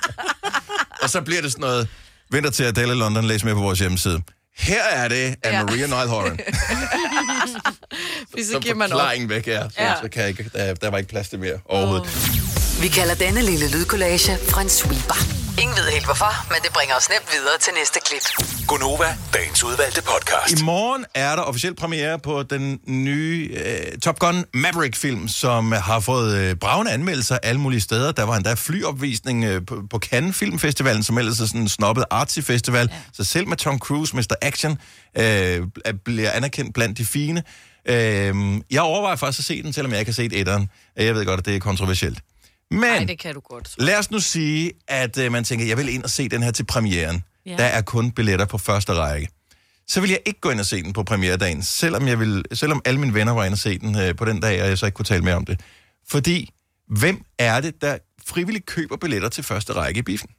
[1.03, 1.89] Og så bliver det sådan noget,
[2.31, 4.23] vinter til Adele i London, læs med på vores hjemmeside.
[4.59, 5.65] Her er det af Ja.
[5.65, 6.39] Maria Neilhoran.
[8.31, 9.01] Fordi så Så giver man op.
[9.29, 9.93] væk er, så, Ja.
[10.03, 12.07] så kan jeg ikke, der, der var ikke plads til mere overhovedet.
[12.83, 15.46] Vi kalder denne lille lydkollage Frans sweeper.
[15.63, 18.47] Ingen ved helt hvorfor, men det bringer os nemt videre til næste klip.
[18.69, 20.61] Gunova, dagens udvalgte podcast.
[20.61, 26.01] I morgen er der officiel premiere på den nye øh, Top Gun Maverick-film, som har
[26.01, 28.13] fået øh, bravende anmeldelser alle mulige steder.
[28.13, 32.05] Der var endda flyopvisning øh, på, på Cannes Filmfestivalen, som ellers er sådan en snobbet
[32.11, 32.89] artsy festival.
[32.93, 32.97] Ja.
[33.13, 34.35] Så selv med Tom Cruise, Mr.
[34.43, 34.73] Action,
[35.19, 37.43] øh, er- bliver anerkendt blandt de fine.
[37.89, 38.35] Øh,
[38.71, 40.71] jeg overvejer faktisk at se den, selvom jeg ikke har set etteren.
[40.97, 42.19] Jeg ved godt, at det er kontroversielt.
[42.71, 43.75] Men Nej, det kan du godt.
[43.79, 46.51] lad os nu sige, at øh, man tænker, jeg vil ind og se den her
[46.51, 47.25] til premieren.
[47.47, 47.57] Ja.
[47.57, 49.29] Der er kun billetter på første række.
[49.89, 52.83] Så vil jeg ikke gå ind og se den på premieredagen, selvom, jeg vil, selvom
[52.85, 54.87] alle mine venner var inde og se den øh, på den dag, og jeg så
[54.87, 55.61] ikke kunne tale mere om det.
[56.09, 56.51] Fordi,
[56.89, 60.31] hvem er det, der frivilligt køber billetter til første række i biffen?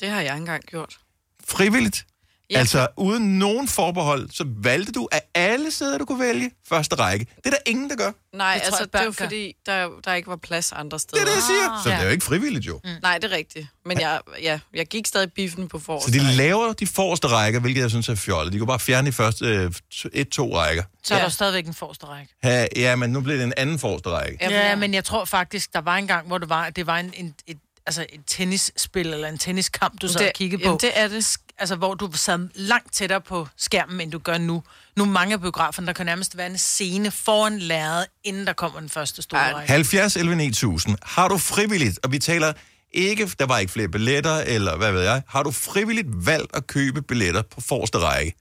[0.00, 0.96] Det har jeg engang gjort.
[1.44, 2.06] Frivilligt?
[2.50, 2.54] Ja.
[2.54, 2.58] Ja.
[2.60, 7.26] Altså, uden nogen forbehold, så valgte du af alle sæder, du kunne vælge første række.
[7.36, 8.10] Det er der ingen, der gør.
[8.36, 11.22] Nej, Det altså, jeg, det er jo fordi, der, der ikke var plads andre steder.
[11.24, 11.80] Det er det, jeg siger.
[11.84, 12.80] Så det er jo ikke frivilligt, jo.
[12.84, 12.90] Mm.
[13.02, 13.66] Nej, det er rigtigt.
[13.84, 16.12] Men jeg, ja, jeg gik stadig biffen på Så forreste.
[16.12, 18.52] de laver de forreste rækker, hvilket jeg synes er fjollet.
[18.52, 19.72] De kunne bare fjerne de første øh,
[20.12, 20.82] et-to rækker.
[21.04, 21.24] Så er Ja.
[21.24, 22.32] der stadigvæk en forreste række.
[22.42, 24.38] Ha, ja, men nu bliver det en anden forreste række.
[24.40, 26.98] Ja, Ja, men jeg tror faktisk, der var en gang, hvor det var, det var
[26.98, 27.56] en, en, et,
[27.86, 30.66] altså et tennisspil eller en tenniskamp, du sad det, og kiggede på.
[30.66, 31.36] Jamen, det er det.
[31.58, 34.62] Altså, hvor du sad langt tættere på skærmen, end du gør nu.
[34.96, 38.52] Nu er mange af biograferne, der kan nærmest være en scene foran lærredet, inden der
[38.52, 39.52] kommer den første store Ej.
[39.52, 39.72] række.
[39.72, 40.96] 70 11 9000.
[41.02, 42.52] Har du frivilligt, og vi taler
[42.90, 46.66] ikke, der var ikke flere billetter, eller hvad ved jeg, har du frivilligt valgt at
[46.66, 48.34] købe billetter på forreste række?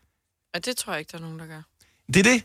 [0.53, 1.61] Ja, det tror jeg ikke, der er nogen, der gør.
[2.13, 2.43] Det er det.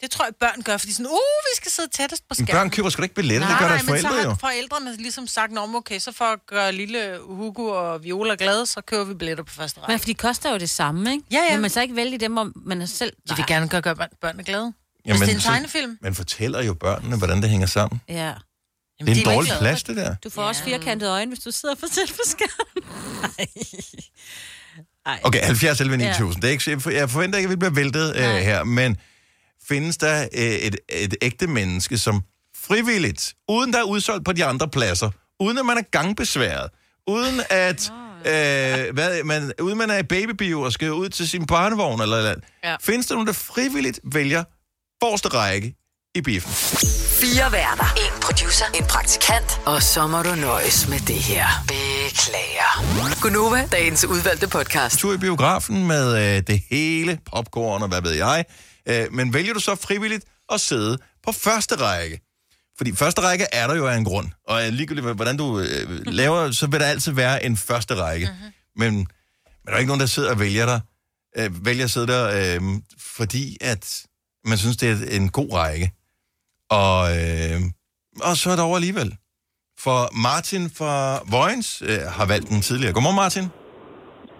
[0.00, 2.60] Det tror jeg, børn gør, fordi sådan, uh, vi skal sidde tættest på Men skærmen.
[2.60, 4.36] børn køber sgu ikke billetter, Nej, det gør deres men så forældre har jo.
[4.40, 8.80] forældrene ligesom sagt, om okay, så for at gøre lille Hugo og Viola glade, så
[8.80, 9.92] køber vi billetter på første række.
[9.92, 11.24] Men fordi de koster jo det samme, ikke?
[11.32, 11.52] Ja, ja.
[11.52, 13.12] Vil man så ikke vælge dem, hvor man er selv...
[13.30, 14.72] De vil gerne gøre, gøre børn- børnene glade.
[15.04, 15.98] Hvis det er en så- tegnefilm.
[16.02, 18.00] Man fortæller jo børnene, hvordan det hænger sammen.
[18.08, 18.14] Ja.
[18.14, 18.34] Jamen,
[19.00, 20.14] Det er de en jo dårlig ikke plads, det der.
[20.24, 20.48] Du får ja.
[20.48, 22.84] også firkantede øjne, hvis du sidder for tæt på skærmen.
[25.22, 26.42] Okay, 70 11 9000.
[26.42, 28.96] Det er ikke, jeg for- jeg forventer ikke, at vi bliver væltet øh, her, men
[29.68, 32.22] findes der øh, et, et ægte menneske, som
[32.56, 36.70] frivilligt, uden der er udsolgt på de andre pladser, uden at man er gangbesværet,
[37.06, 37.90] uden at
[38.26, 42.16] øh, hvad, man, uden man er i babybio og skal ud til sin barnevogn eller,
[42.16, 42.76] eller Ja.
[42.82, 44.44] findes der nogen, der frivilligt vælger
[45.02, 45.74] forreste række
[46.14, 46.52] i biffen?
[47.20, 47.84] Fire værter.
[47.96, 48.64] En producer.
[48.74, 49.60] En praktikant.
[49.66, 51.46] Og så må du nøjes med det her.
[51.68, 53.20] Beklager.
[53.22, 54.98] Gunova, dagens udvalgte podcast.
[54.98, 58.44] tur i biografen med øh, det hele, popcorn og hvad ved jeg.
[58.88, 62.20] Øh, men vælger du så frivilligt at sidde på første række?
[62.76, 64.28] Fordi første række er der jo af en grund.
[64.48, 68.26] Og ligegyldigt hvordan du øh, laver, så vil der altid være en første række.
[68.26, 68.52] Mm-hmm.
[68.76, 69.06] Men, men
[69.66, 70.80] der er ikke nogen, der sidder og vælger dig,
[71.38, 72.62] øh, vælger at sidde der, øh,
[72.98, 74.06] fordi at
[74.44, 75.92] man synes, det er en god række.
[76.70, 77.60] Og, øh,
[78.20, 79.16] og så er der over alligevel.
[79.78, 82.92] For Martin fra Vojens øh, har valgt den tidligere.
[82.92, 83.42] Godmorgen, Martin.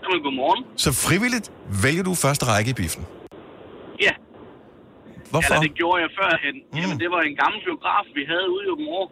[0.02, 0.64] Jamen, godmorgen.
[0.76, 1.52] Så frivilligt
[1.83, 3.07] vælger du første række i biffen.
[4.00, 4.11] Ja,
[5.34, 5.54] Hvorfor?
[5.54, 6.56] eller det gjorde jeg førhen.
[6.62, 6.78] Mm.
[6.80, 9.02] Jamen, det var en gammel biograf, vi havde ude i Åbenrå.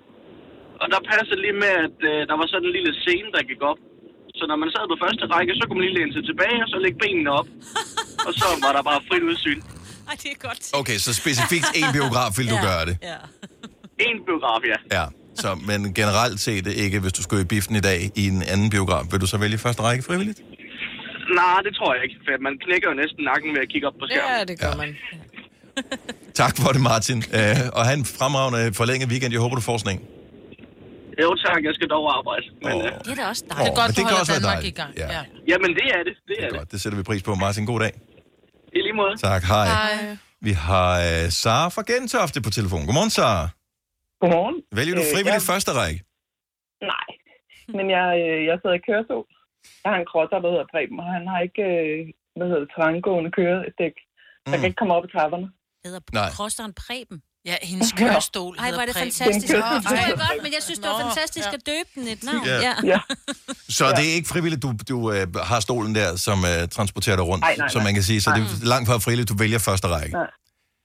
[0.83, 3.63] Og der passede lige med, at øh, der var sådan en lille scene, der gik
[3.71, 3.81] op.
[4.39, 6.69] Så når man sad på første række, så kunne man lige læne sig tilbage, og
[6.73, 7.49] så lægge benene op.
[8.27, 9.59] og så var der bare frit udsyn.
[10.09, 10.63] Ej, det er godt.
[10.81, 12.95] Okay, så specifikt en biograf vil du gøre det.
[13.11, 13.19] Ja.
[14.09, 14.79] En biograf, ja.
[14.99, 15.07] Ja.
[15.43, 18.69] Så, men generelt set ikke, hvis du skulle i biffen i dag i en anden
[18.75, 20.41] biograf, vil du så vælge første række frivilligt?
[21.41, 23.97] Nej, det tror jeg ikke, for man knækker jo næsten nakken ved at kigge op
[24.01, 24.37] på skærmen.
[24.39, 24.77] Ja, det gør ja.
[24.83, 24.91] man.
[26.41, 27.19] Tak for det, Martin.
[27.39, 29.31] Uh, og have en fremragende forlænget weekend.
[29.37, 30.03] Jeg håber, du får sådan en.
[31.25, 32.47] Jo tak, jeg skal dog arbejde.
[32.65, 32.83] Men, oh.
[33.05, 33.77] Det er da også dejligt.
[33.87, 34.79] men det kan også være dejligt.
[35.03, 35.07] Ja.
[35.17, 35.23] Ja.
[35.53, 36.15] Jamen, det er det.
[36.29, 36.59] Det er det.
[36.59, 37.33] Godt, det sætter vi pris på.
[37.45, 37.93] Martin, god dag.
[38.77, 39.15] I lige måde.
[39.29, 39.67] Tak, hej.
[40.49, 42.83] Vi har uh, Sara fra Gentofte på telefon.
[42.89, 43.45] Godmorgen, Sara.
[44.21, 44.57] Godmorgen.
[44.79, 45.99] Vælger du Øh, frivilligt jeg- første række?
[46.93, 47.09] Nej,
[47.79, 49.25] men jeg, øh, jeg sidder i kørestol.
[49.83, 51.99] Jeg har en krosser, der hedder Preben, og han har ikke, øh,
[52.37, 53.97] hvad hedder det, tranggående køredæk.
[54.51, 55.47] Jeg kan ikke komme op i trapperne.
[55.85, 56.31] Hedder Nej.
[56.37, 57.19] Crosseren Preben.
[57.51, 59.13] Ja, hendes kørestol Ej, hvor er det hedder Preben.
[59.13, 59.53] fantastisk.
[59.53, 61.59] Det var godt, men jeg synes, det var fantastisk ja.
[61.59, 62.45] at døbe den et navn.
[62.53, 62.59] Ja.
[62.69, 62.75] Ja.
[62.93, 63.01] Ja.
[63.79, 67.27] Så det er ikke frivilligt, du, du uh, har stolen der, som uh, transporterer dig
[67.31, 67.99] rundt, Nej, nej, som man nej.
[67.99, 68.21] kan sige.
[68.25, 70.15] Så det er langt fra frivilligt, du vælger første række.
[70.23, 70.31] Nej.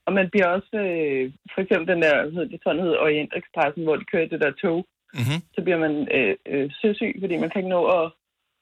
[0.08, 2.16] Og man bliver også, øh, for eksempel den der,
[2.52, 4.80] det sådan hedder Orient Expressen, hvor de kører det der tog,
[5.20, 5.40] Mm-hmm.
[5.56, 8.06] så bliver man øh, øh, søsyg, fordi man kan ikke nå at,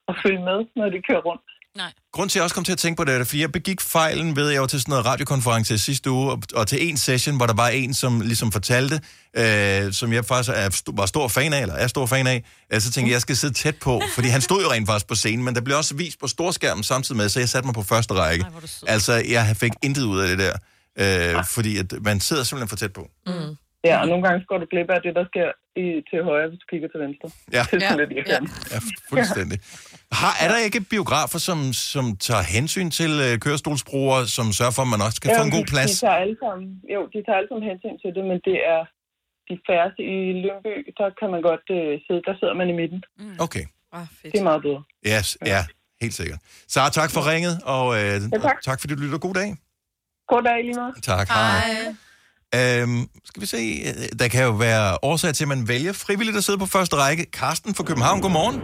[0.09, 1.47] at følge med, når de kører rundt.
[2.13, 3.81] Grunden til, at jeg også kom til at tænke på det, er, fordi jeg begik
[3.81, 7.35] fejlen, ved jeg jo til sådan noget radiokonference sidste uge, og, og til en session,
[7.35, 9.01] hvor der var en, som ligesom fortalte,
[9.37, 12.81] øh, som jeg faktisk er, var stor fan af, eller er stor fan af, øh,
[12.81, 15.15] så tænkte jeg, jeg skal sidde tæt på, fordi han stod jo rent faktisk på
[15.15, 17.83] scenen, men der blev også vist på storskærmen samtidig med, så jeg satte mig på
[17.83, 18.45] første række.
[18.87, 20.53] altså, jeg fik intet ud af det der,
[21.37, 23.07] øh, fordi at man sidder simpelthen for tæt på.
[23.27, 23.55] Mm.
[23.89, 25.49] Ja, og nogle gange går du glip af det, der sker
[25.83, 27.27] i, til højre, hvis du kigger til venstre.
[27.55, 27.63] Ja.
[27.71, 28.49] Det er sådan lidt irriterende.
[28.73, 28.77] Ja,
[29.11, 29.57] fuldstændig.
[30.21, 31.59] Har, er der ikke biografer, som,
[31.91, 35.55] som tager hensyn til øh, kørestolsbrugere, som sørger for, at man også kan få en
[35.57, 35.91] god de, plads?
[35.91, 38.81] De tager alle sammen, jo, de tager alle sammen hensyn til det, men det er
[39.49, 42.99] de færreste i Lyngby, der kan man godt øh, sidde, der sidder man i midten.
[43.45, 43.65] Okay.
[43.97, 44.31] Ah, fedt.
[44.33, 44.81] Det er meget bedre.
[45.11, 45.61] Yes, ja,
[46.01, 46.39] helt sikkert.
[46.73, 48.57] Sara, tak for ringet, og øh, Ja, tak.
[48.67, 49.17] tak fordi du lytter.
[49.27, 49.49] God dag.
[50.31, 50.93] God dag lige meget.
[51.11, 51.95] Tak, hej.
[52.59, 56.37] Øhm, skal vi se, øh, der kan jo være årsag til, at man vælger frivilligt
[56.39, 57.23] at sidde på første række.
[57.39, 58.57] Karsten fra København, godmorgen.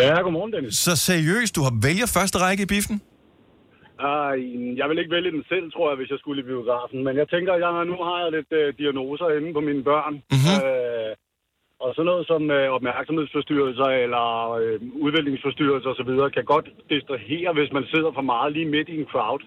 [0.00, 0.74] Ja, godmorgen, Dennis.
[0.86, 2.96] Så seriøst, du har vælger første række i biffen?
[4.06, 4.34] Uh,
[4.80, 6.98] jeg vil ikke vælge den selv, tror jeg, hvis jeg skulle i biografen.
[7.06, 10.14] Men jeg tænker, jeg nu har jeg lidt uh, diagnoser inde på mine børn.
[10.36, 10.54] Mhm.
[10.56, 11.12] Uh,
[11.84, 14.26] og sådan noget som uh, opmærksomhedsforstyrrelser eller
[14.58, 16.12] uh, udviklingsforstyrrelser osv.
[16.36, 19.42] kan godt distrahere, hvis man sidder for meget lige midt i en crowd.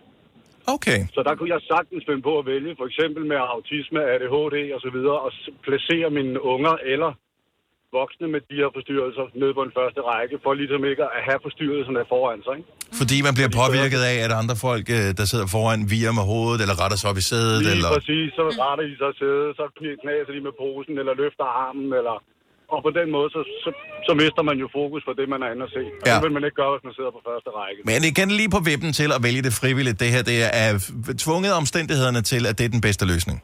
[0.76, 1.00] Okay.
[1.16, 4.82] Så der kunne jeg sagtens finde på at vælge, for eksempel med autisme, ADHD og
[4.86, 5.32] så videre, og
[5.68, 7.12] placere mine unger eller
[8.00, 11.40] voksne med de her forstyrrelser nede på en første række, for ligesom ikke at have
[11.48, 12.54] forstyrrelserne foran sig.
[12.60, 12.70] Ikke?
[13.02, 16.60] Fordi man bliver påvirket af, at andre folk, øh, der sidder foran, virer med hovedet,
[16.64, 17.90] eller retter sig op i sædet, Lige eller...
[17.98, 21.90] præcis, så retter de sig sæde, så kn- knaser de med posen, eller løfter armen,
[22.00, 22.16] eller...
[22.74, 23.70] Og på den måde, så, så,
[24.08, 25.84] så mister man jo fokus på det, man er inde og se.
[26.02, 26.14] Og Ja.
[26.16, 27.80] det vil man ikke gøre, hvis man sidder på første række.
[27.90, 29.98] Men igen lige på vippen til at vælge det frivilligt.
[30.04, 30.70] Det her, det er
[31.26, 33.38] tvunget omstændighederne til, at det er den bedste løsning.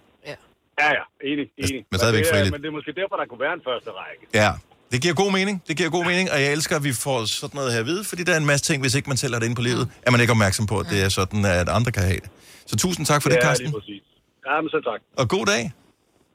[0.82, 1.82] Ja, ja, enig, enig.
[1.92, 2.54] men stadigvæk det frivilligt.
[2.56, 4.22] men det er måske derfor, der kunne være en første række.
[4.42, 4.50] Ja,
[4.92, 5.56] det giver god mening.
[5.68, 8.04] Det giver god mening, og jeg elsker, at vi får sådan noget her at vide,
[8.12, 9.84] fordi der er en masse ting, hvis ikke man selv har det inde på livet,
[10.06, 12.30] er man ikke opmærksom på, at det er sådan, at andre kan have det.
[12.70, 13.66] Så tusind tak for det, ja, Carsten.
[13.68, 14.04] lige præcis.
[14.48, 15.00] Ja, men så tak.
[15.22, 15.64] Og god dag.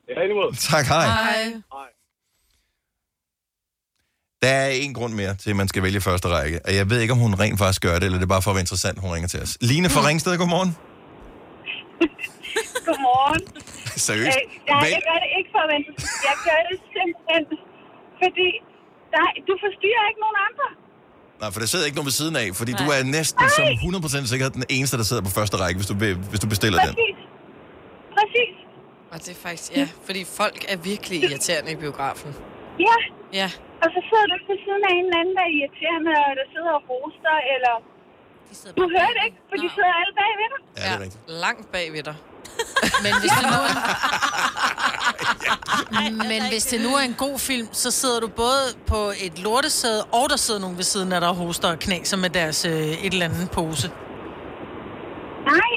[0.08, 0.14] Ja.
[0.72, 1.06] Tak, hej.
[1.06, 1.88] Hej.
[4.42, 7.00] Der er en grund mere til, at man skal vælge første række, og jeg ved
[7.00, 8.98] ikke, om hun rent faktisk gør det, eller det er bare for at være interessant,
[9.04, 9.52] hun ringer til os.
[9.60, 10.72] Line fra Ringsted, godmorgen.
[12.88, 13.42] Godmorgen.
[14.06, 14.38] Seriøst?
[14.38, 15.90] Øh, jeg, jeg gør det ikke for at vente.
[16.28, 17.44] Jeg gør det simpelthen,
[18.22, 18.48] fordi
[19.14, 20.66] der, du forstyrrer ikke nogen andre.
[21.40, 23.64] Nej, for der sidder ikke nogen ved siden af, fordi du er næsten som
[24.24, 25.94] 100% sikkert den eneste, der sidder på første række, hvis du,
[26.30, 26.94] hvis du bestiller den.
[26.94, 27.16] Præcis.
[28.18, 28.54] Præcis.
[29.12, 32.30] Og det er faktisk, ja, fordi folk er virkelig irriterende i biografen.
[32.80, 32.96] Ja.
[33.40, 33.50] Ja.
[33.86, 36.46] Og så sidder du ved siden af en eller anden, der er irriterende, og der
[36.54, 37.74] sidder og roster, eller...
[38.80, 40.60] Du hører det ikke, for de sidder alle bagved dig.
[40.76, 41.22] Ja, det er rigtigt.
[41.44, 42.16] Langt bag ved dig.
[43.04, 43.74] Men hvis det nu er
[46.32, 50.02] Men hvis det nu er en god film, så sidder du både på et lortesæde,
[50.18, 52.72] og der sidder nogen ved siden af dig og hoster og knaser med deres øh,
[52.72, 53.88] et eller andet pose.
[55.52, 55.72] Nej,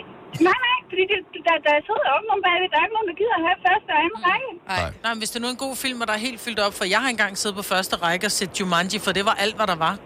[0.48, 2.68] nej, nej, fordi det, der, der sidder jo ikke nogen bagved.
[2.72, 4.50] Der er ikke nogen, der gider at have første og anden række.
[4.72, 4.92] Nej.
[5.04, 6.74] Nej, men hvis det nu er en god film, og der er helt fyldt op,
[6.80, 9.56] for jeg har engang siddet på første række og set Jumanji, for det var alt,
[9.60, 9.96] hvad der var.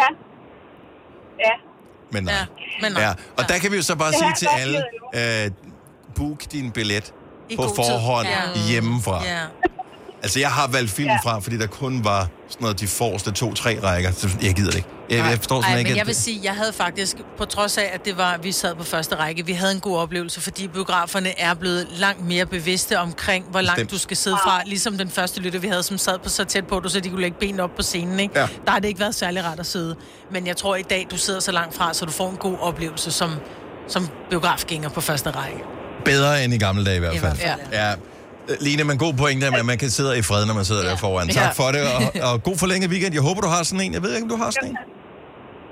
[0.00, 0.08] Ja.
[1.46, 1.54] Ja.
[2.10, 2.34] Men nej.
[2.34, 2.46] Ja,
[2.82, 3.02] men nej.
[3.02, 4.78] Ja, og der kan vi jo så bare Det sige til alle,
[5.44, 5.50] øh,
[6.16, 7.14] book din billet
[7.48, 8.40] I på forhånd Ja.
[8.72, 9.18] hjemmefra.
[9.24, 9.42] Ja.
[10.26, 13.78] Altså, jeg har valgt film fra, fordi der kun var sådan noget, de forreste to-tre
[13.82, 14.12] rækker.
[14.12, 14.88] Så jeg gider det ikke.
[15.10, 17.44] Jeg, jeg forstår Ej, sådan men ikke, jeg at- vil sige, jeg havde faktisk, på
[17.44, 20.40] trods af, at det var, vi sad på første række, vi havde en god oplevelse,
[20.40, 23.90] fordi biograferne er blevet langt mere bevidste omkring, hvor langt Bestemt.
[23.90, 24.62] du skal sidde fra.
[24.66, 27.08] Ligesom den første lytter, vi havde, som sad på så tæt på, du, så de
[27.08, 28.20] kunne lægge benene op på scenen.
[28.20, 28.38] Ikke?
[28.40, 28.46] Ja.
[28.64, 29.96] Der har det ikke været særlig rart at sidde.
[30.32, 32.56] Men jeg tror i dag, du sidder så langt fra, så du får en god
[32.60, 33.30] oplevelse som,
[33.88, 35.58] som biografgænger på første række.
[36.04, 37.36] Bedre end i gamle dage i hvert I fald.
[37.36, 37.90] hvert fald, ja.
[37.92, 37.96] Øh,
[38.60, 40.90] Line, men god pointe med, at man kan sidde i fred, når man sidder ja.
[40.90, 41.28] der foran.
[41.28, 41.50] Tak Ja.
[41.50, 41.80] for det,
[42.22, 43.14] og, og god forlænget weekend.
[43.14, 43.92] Jeg håber, du har sådan en.
[43.92, 44.76] Jeg ved ikke, om du har sådan en.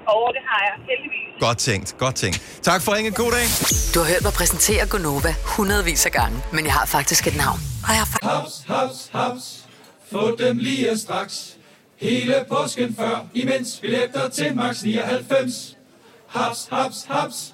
[0.06, 1.40] Og det har jeg heldigvis.
[1.40, 2.42] Godt tænkt, godt tænkt.
[2.62, 3.12] Tak for ringen.
[3.12, 3.46] God dag.
[3.94, 7.58] Du har hørt mig præsentere Gonova hundredvis af gange, men jeg har faktisk et navn.
[7.84, 9.64] Og jeg har Haps, haps, haps.
[10.12, 11.56] Få dem lige straks.
[12.00, 15.76] Hele påsken før, imens billetter til max 99.
[16.28, 17.53] Haps, haps, haps.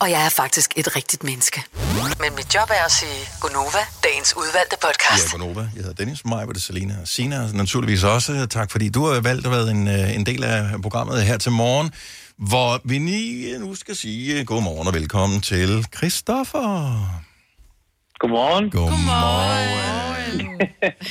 [0.00, 1.62] Og jeg er faktisk et rigtigt menneske.
[2.20, 5.32] Men mit job er at sige Gonova, dagens udvalgte podcast.
[5.32, 5.60] Ja, Gonova.
[5.60, 8.46] Jeg hedder Dennis, mig var det Selina og Sina naturligvis også.
[8.50, 11.52] Tak fordi du har valgt at være en, øh, en del af programmet her til
[11.52, 11.90] morgen,
[12.36, 16.66] hvor vi lige nu skal sige god morgen og velkommen til Christoffer.
[18.18, 18.70] Godmorgen.
[18.70, 20.60] Godmorgen.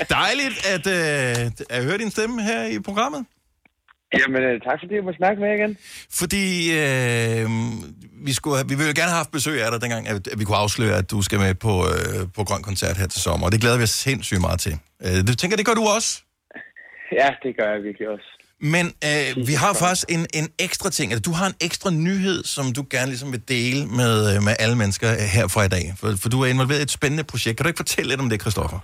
[0.10, 3.26] Dejligt at, øh, at høre din stemme her i programmet.
[4.20, 5.78] Jamen, øh, tak fordi jeg må snakke med jer igen.
[6.12, 7.50] Fordi øh,
[8.28, 10.62] vi, skulle have, vi ville gerne have haft besøg af dig dengang, at, vi kunne
[10.66, 13.46] afsløre, at du skal med på, øh, på Grøn Koncert her til sommer.
[13.48, 14.76] Og det glæder vi os sindssygt meget til.
[15.06, 16.10] Øh, du tænker, det gør du også?
[17.20, 18.30] Ja, det gør jeg virkelig også.
[18.74, 21.08] Men øh, vi har faktisk en, en ekstra ting.
[21.12, 24.54] Altså, du har en ekstra nyhed, som du gerne ligesom vil dele med, øh, med
[24.64, 25.86] alle mennesker øh, her fra i dag.
[26.00, 27.56] For, for du er involveret i et spændende projekt.
[27.56, 28.80] Kan du ikke fortælle lidt om det, Christoffer?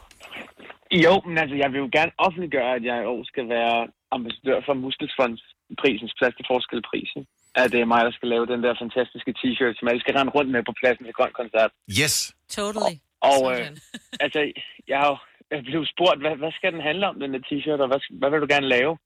[1.05, 3.77] Jo, men altså, jeg vil jo gerne offentliggøre, at jeg i år skal være
[4.17, 7.21] ambassadør for Muskelsfondsprisens plads til forskelprisen.
[7.55, 10.31] At det er mig, der skal lave den der fantastiske t-shirt, som alle skal rende
[10.31, 11.71] rundt med på pladsen til Grøn Koncert.
[12.01, 12.15] Yes.
[12.49, 12.95] Totally.
[13.31, 13.67] Og øh,
[14.25, 14.39] altså,
[14.87, 15.17] jeg har jo
[15.51, 18.29] jeg blev spurgt, hvad, hvad skal den handle om, den der t-shirt, og hvad, hvad
[18.29, 18.97] vil du gerne lave?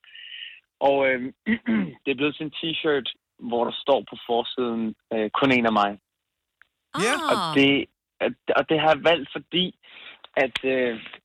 [0.79, 1.19] Og øh,
[2.03, 3.08] det er blevet sådan en t-shirt,
[3.49, 5.91] hvor der står på forsiden, øh, kun en af mig.
[7.05, 7.13] Ja.
[7.31, 7.86] Og det,
[8.58, 9.65] og det har jeg valgt, fordi
[10.45, 11.25] at, øh, at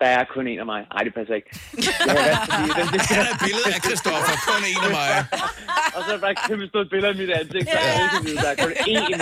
[0.00, 0.80] der er kun en af mig.
[0.94, 1.50] Nej, det passer ikke.
[1.76, 5.10] Det valgt, fordi den, det, er et billede af Christoffer, kun en af mig.
[5.94, 8.20] og så er der bare et kæmpe stort billede af mit ansigt, så jeg ikke
[8.26, 9.20] vide, der er kun en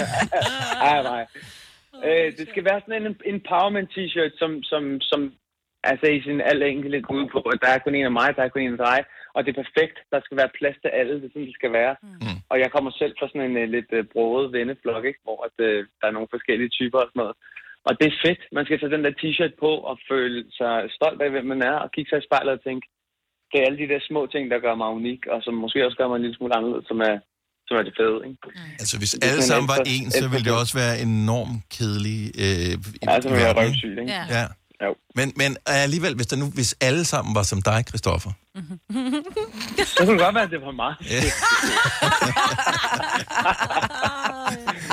[0.92, 1.22] af mig.
[2.06, 5.20] Øh, det skal være sådan en empowerment t-shirt, som, som, som
[5.90, 8.42] altså i sin al enkelte ud på, at der er kun en af mig, der
[8.42, 8.98] er kun en af dig,
[9.34, 9.96] og det er perfekt.
[10.12, 11.94] Der skal være plads til alle, det er sådan, det skal være.
[12.02, 12.38] Mm.
[12.50, 15.20] Og jeg kommer selv fra sådan en uh, lidt uh, broget venneflok, ikke?
[15.24, 17.36] hvor at, uh, der er nogle forskellige typer og sådan noget.
[17.88, 18.40] Og det er fedt.
[18.56, 21.76] Man skal tage den der t-shirt på og føle sig stolt af, hvem man er,
[21.84, 22.84] og kigge sig i spejlet og tænke,
[23.50, 25.96] det er alle de der små ting, der gør mig unik, og som måske også
[26.00, 27.16] gør mig en lille smule anderledes, som er,
[27.66, 28.18] som er det fede.
[28.28, 28.38] Ikke?
[28.82, 32.26] Altså, hvis Det alle sammen var en, så ville det også være enormt kedeligt.
[32.44, 32.72] Øh,
[33.02, 34.12] i Ja, så ville jeg røvsyg, ikke?
[34.18, 34.24] Ja.
[34.36, 34.44] Ja.
[34.84, 34.90] Jo.
[35.18, 38.30] Men, men alligevel, hvis, der nu, hvis alle sammen var som dig, Christoffer,
[39.94, 40.92] Så kunne det godt være, at det var mig.
[41.14, 41.20] Ja.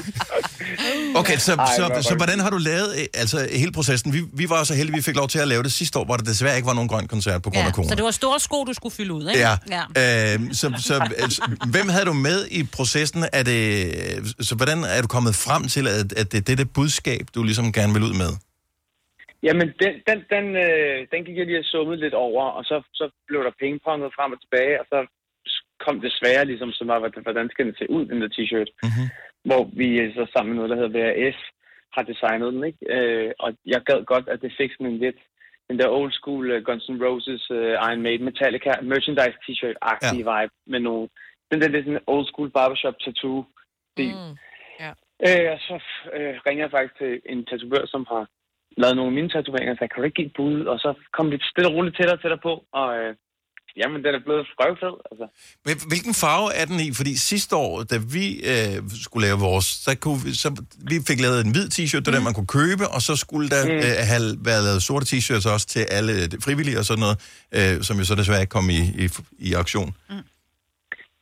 [1.22, 2.20] Okay, så, Ej, så, så godt.
[2.22, 4.14] hvordan har du lavet øh, altså, hele processen?
[4.14, 6.16] Vi, vi var så heldige, vi fik lov til at lave det sidste år, hvor
[6.20, 7.90] der desværre ikke var nogen grøn koncert på grund af Ja, corona.
[7.90, 9.40] så det var store sko, du skulle fylde ud, ikke?
[9.48, 9.54] Ja.
[9.76, 9.84] ja.
[10.34, 10.94] Øh, så, så,
[11.26, 11.42] altså,
[11.76, 13.22] hvem havde du med i processen?
[13.40, 13.62] Er det,
[14.48, 17.44] så hvordan er du kommet frem til, at, at det er det, det budskab, du
[17.44, 18.32] ligesom gerne vil ud med?
[19.48, 22.76] Jamen, den, den, den, øh, den gik jeg lige og summet lidt over, og så,
[23.00, 24.98] så blev der pingponget frem og tilbage, og så
[25.84, 28.70] kom det svære, ligesom, som var, hvordan- hvordan skal den se ud, den der t-shirt.
[28.84, 29.08] Mm-hmm.
[29.50, 31.40] Hvor vi så sammen med noget, der hedder VRS,
[31.96, 32.80] har designet den, ikke?
[32.96, 35.20] Øh, og jeg gad godt, at det fik sådan en lidt,
[35.70, 40.32] den der old school uh, Guns N' Roses, uh, Iron Maiden, Metallica, merchandise t-shirt-agtige ja.
[40.32, 41.10] vibe, med nogle,
[41.52, 43.46] den der lidt sådan old school barbershop tattoo
[43.92, 44.14] stil.
[44.16, 44.36] Mm.
[44.84, 44.92] Ja.
[45.28, 45.76] Øh, og så
[46.18, 48.24] øh, ringer jeg faktisk til en tatovør, som har
[48.78, 50.66] lavet nogle af mine tatoveringer, så jeg kan du ikke give et bud?
[50.66, 53.16] Og så kom vi stille og roligt tættere og tættere på, og øh,
[53.82, 55.26] jamen, den er blevet røvfed, altså.
[55.92, 56.94] Hvilken farve er den i?
[57.00, 60.50] Fordi sidste år, da vi øh, skulle lave vores, så, kunne vi, så
[60.92, 63.64] vi fik lavet en hvid t-shirt, det den, man kunne købe, og så skulle der
[63.66, 63.72] Mm.
[63.72, 67.18] øh, have været lavet sorte t-shirts også til alle de frivillige og sådan noget,
[67.58, 69.10] øh, som jo så desværre ikke kom i, i,
[69.50, 69.90] i aktion.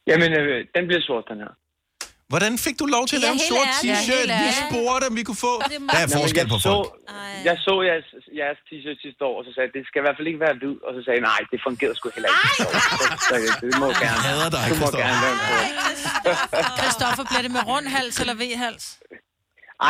[0.08, 1.52] Jamen, øh, den bliver sort, den her.
[2.32, 4.28] Hvordan fik du lov til at lave en sort t-shirt?
[4.44, 5.54] Vi spurgte, om vi kunne få...
[5.94, 6.88] Der er forskel på jeg folk.
[6.88, 7.14] Så,
[7.50, 8.08] jeg så jeres,
[8.42, 10.56] jeres t-shirt sidste år, og så sagde jeg, det skal i hvert fald ikke være
[10.62, 10.76] hvid.
[10.88, 12.42] Og så sagde jeg, nej, det fungerede sgu heller ikke.
[12.60, 12.66] Så,
[13.28, 14.04] så, det må gerne.
[14.08, 15.00] Jeg hader dig, Christoffer.
[16.80, 18.86] Christoffer, bliver det med rund hals eller V-hals?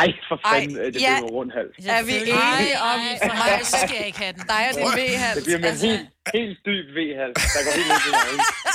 [0.02, 1.14] Ej, for fanden, Ej, Ej, det ja.
[1.18, 1.74] bliver rundt hals.
[1.98, 2.98] Er vi enige om...
[3.08, 4.44] Ej, for mig, så skal jeg ikke have den.
[4.52, 5.36] Dig og din V-hals.
[5.38, 6.06] Det bliver med en Altså, helt,
[6.38, 7.36] helt dyb V-hals.
[7.54, 8.12] Der går helt ned til.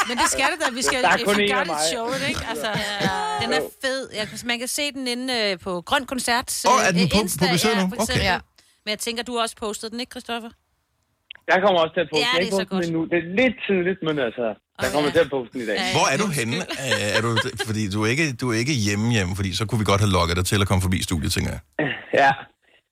[0.10, 0.68] Men det skal det da.
[0.80, 1.82] Vi skal Der er kun if you en af got it, mig.
[1.94, 2.44] show it, ikke?
[2.52, 2.70] Altså,
[3.42, 4.02] Den er fed.
[4.20, 6.48] Jeg, man kan se den inde øh, på Grøn Koncert.
[6.72, 7.86] Åh, er den på- på besøg nu?
[7.98, 8.02] Ja.
[8.04, 8.22] Okay.
[8.32, 8.38] ja.
[8.84, 10.52] Men jeg tænker, du har også postet den, ikke, Christoffer?
[11.52, 12.26] Jeg kommer også til at poste.
[12.26, 13.02] Ja, det er så den endnu.
[13.12, 14.46] Det er lidt tidligt, men altså,
[14.84, 15.78] jeg kommer til at poste den i dag.
[15.98, 16.58] Hvor er du henne?
[16.86, 17.30] Øh, er du,
[17.70, 20.14] fordi du er, ikke, du er ikke hjemme hjemme, fordi så kunne vi godt have
[20.18, 21.62] lukket dig til at komme forbi studiet, tænker jeg.
[22.22, 22.32] Ja.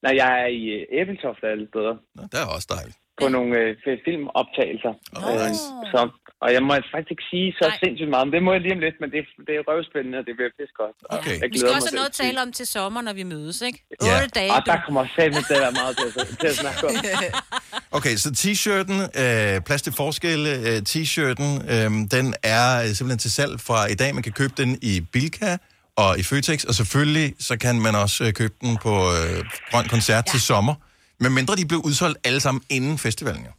[0.04, 1.94] Nej, jeg er i øh, Æbeltoft af alle steder.
[2.16, 2.98] Nå, det er også dejligt.
[3.22, 4.94] På nogle øh, filmoptagelser.
[5.18, 5.54] Øh,
[5.92, 6.00] så,
[6.44, 8.82] og jeg må faktisk ikke sige så sindssygt meget, men det må jeg lige om
[8.88, 10.96] lidt, men det, det er røvspændende, og det bliver pisse godt.
[11.18, 11.36] Okay.
[11.42, 13.80] Jeg Vi skal også have noget at tale om til sommer, når vi mødes, ikke?
[14.10, 14.16] Ja.
[14.24, 14.52] 8 dage.
[14.58, 16.94] Og der kommer sammen til at være meget til, at- til at snakke om.
[17.98, 22.26] Okay, så t-shirten, øh, plads til forskelle, øh, t-shirten, øh, den
[22.58, 24.14] er øh, simpelthen til salg fra i dag.
[24.14, 25.58] Man kan købe den i Bilka
[25.96, 29.88] og i Føtex, og selvfølgelig så kan man også øh, købe den på øh, Grøn
[29.88, 30.32] Koncert ja.
[30.32, 30.74] til sommer.
[31.20, 33.52] Men mindre de blev udsolgt alle sammen inden festivalen, jo.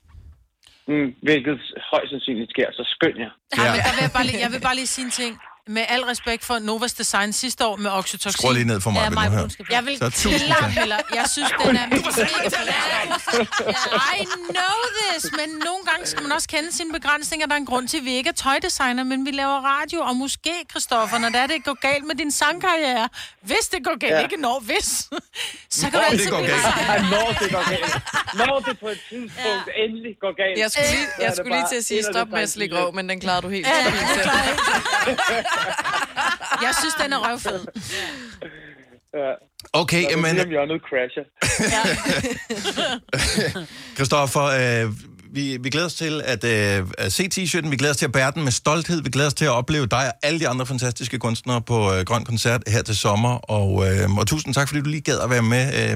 [0.90, 1.58] Mm, hvilket
[1.92, 3.32] højst sandsynligt sker, så skynd jer.
[3.56, 3.62] Ja.
[3.62, 5.32] Men der vil jeg, bare lige, jeg vil bare lige sige en ting.
[5.68, 8.32] Med al respekt for Novas Design sidste år med oxytocin.
[8.32, 9.48] Skru lige ned for mig, Ja, vil mig du høre.
[9.70, 10.10] Jeg vil Så
[10.46, 11.00] klart hellere.
[11.14, 12.08] Jeg synes, den er mega
[14.20, 14.24] I
[14.56, 17.46] know this, men nogle gange skal man også kende sine begrænsninger.
[17.46, 20.00] Der er en grund til, at vi ikke er tøjdesigner, men vi laver radio.
[20.00, 23.08] Og måske, Christoffer, når det, er, det går galt med din sangkarriere,
[23.42, 24.20] hvis det går galt, Ja.
[24.22, 24.84] ikke når, hvis,
[25.70, 26.64] så kan Når du det altid går blive galt.
[26.64, 27.10] designer.
[27.10, 27.94] Når det går galt.
[28.48, 29.84] Når det på et tidspunkt ja.
[29.84, 30.58] endelig går galt.
[30.62, 32.94] Jeg skulle lige, er jeg skulle lige til at sige, stop med at slikke røv,
[32.94, 33.72] men den klarede du helt Ja,
[36.66, 37.60] Jeg synes, den er røvfed.
[39.14, 39.32] Ja.
[39.82, 41.24] Okay, Når jamen, Lige om hjørnet crasher.
[43.96, 44.84] Christoffer, øh,
[45.36, 48.16] vi, vi glæder os til at, øh, at se t-shirten, vi glæder os til at
[48.18, 50.66] bære den med stolthed, vi glæder os til at opleve dig og alle de andre
[50.72, 54.80] fantastiske kunstnere på øh, Grøn Koncert her til sommer, og, øh, og tusind tak, fordi
[54.84, 55.94] du lige gad at være med øh,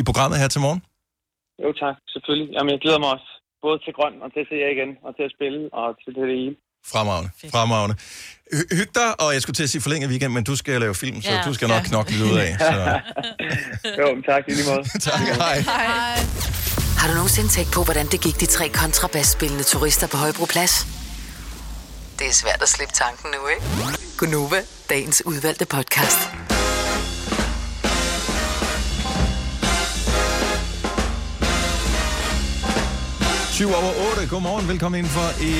[0.00, 0.80] i programmet her til morgen.
[1.64, 2.48] Jo tak, selvfølgelig.
[2.54, 3.28] Jamen, jeg glæder mig også.
[3.66, 6.12] Både til grøn og til at se jer igen, og til at spille, og til
[6.18, 6.54] det hele.
[6.92, 7.96] Fremragende, fremragende.
[8.52, 10.94] Hy- Hyg dig, og jeg skulle til at sige forlænget weekend, men du skal lave
[10.94, 11.42] film, så Ja.
[11.46, 12.56] du skal nok knokle lidt ud af.
[12.58, 13.00] Så.
[13.98, 14.88] jo, tak i lige måde.
[15.10, 15.60] tak, hej.
[16.98, 20.86] Har du nogensinde tænkt på, hvordan det gik de tre kontrabasspillende turister på Højbroplads?
[22.18, 23.98] Det er svært at slippe tanken nu, ikke?
[24.18, 24.60] Gunova,
[24.90, 26.18] dagens udvalgte podcast.
[33.58, 34.26] 7 over 8.
[34.30, 35.52] Godmorgen, velkommen ind for i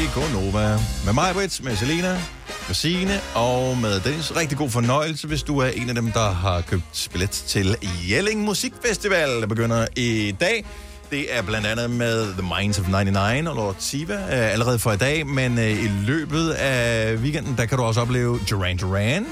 [1.05, 2.21] Med mig, Brits, med Selena,
[2.67, 4.37] med Signe og med Dennis.
[4.37, 7.77] Rigtig god fornøjelse, hvis du er en af dem, der har købt billet til
[8.11, 10.65] Jelling Musikfestival, der begynder i dag.
[11.11, 14.93] Det er blandt andet med The Minds of 99 og Lord Siva øh, allerede for
[14.93, 19.27] i dag, men øh, i løbet af weekenden, der kan du også opleve Duran Duran,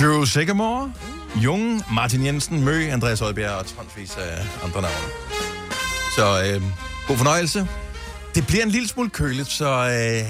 [0.00, 0.92] Drew Sigamore,
[1.36, 5.08] Jung, Martin Jensen, Mø, Andreas Højbjerg og tonsvis af andre navne.
[6.16, 6.62] Så øh,
[7.08, 7.68] god fornøjelse.
[8.34, 10.26] Det bliver en lille smule køligt, så øh,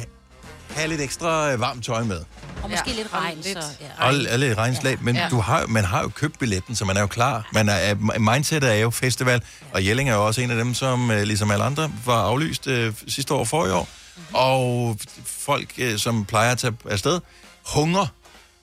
[0.76, 2.20] have lidt ekstra øh, varmt tøj med.
[2.62, 3.49] Og måske ja, lidt regn, så...
[3.81, 4.07] Ja.
[4.07, 5.29] Og, og lidt regnslag, men Ja.
[5.31, 7.49] du har, man har jo købt billetten, så man er jo klar.
[7.53, 11.11] Man er, mindsetet er jo festival, og Jelling er jo også en af dem, som
[11.11, 13.89] øh, ligesom alle andre var aflyst øh, sidste år og forrige år.
[14.33, 17.20] Og folk, øh, som plejer at tage afsted,
[17.66, 18.07] hunger.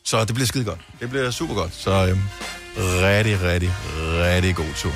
[0.03, 0.79] Så det bliver skide godt.
[0.99, 1.75] Det bliver super godt.
[1.75, 2.17] Så øh,
[2.77, 3.71] rigtig, rigtig,
[4.21, 4.91] rigtig god tur.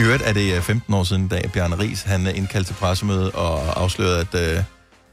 [0.00, 2.74] I øvrigt er det øh, 15 år siden, da Bjarne Ries han øh, indkaldte til
[2.74, 4.64] pressemøde og afslørede, at øh,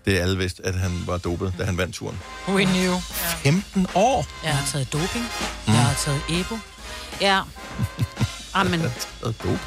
[0.05, 2.19] det er alle vidste, at han var dopet, da han vandt turen.
[2.47, 2.99] We knew.
[3.43, 4.25] 15 år?
[4.43, 5.25] Jeg har taget doping.
[5.67, 5.73] Mm.
[5.73, 6.57] Jeg har taget EPO.
[7.21, 7.41] Ja.
[8.53, 8.81] Amen.
[9.23, 9.59] doping?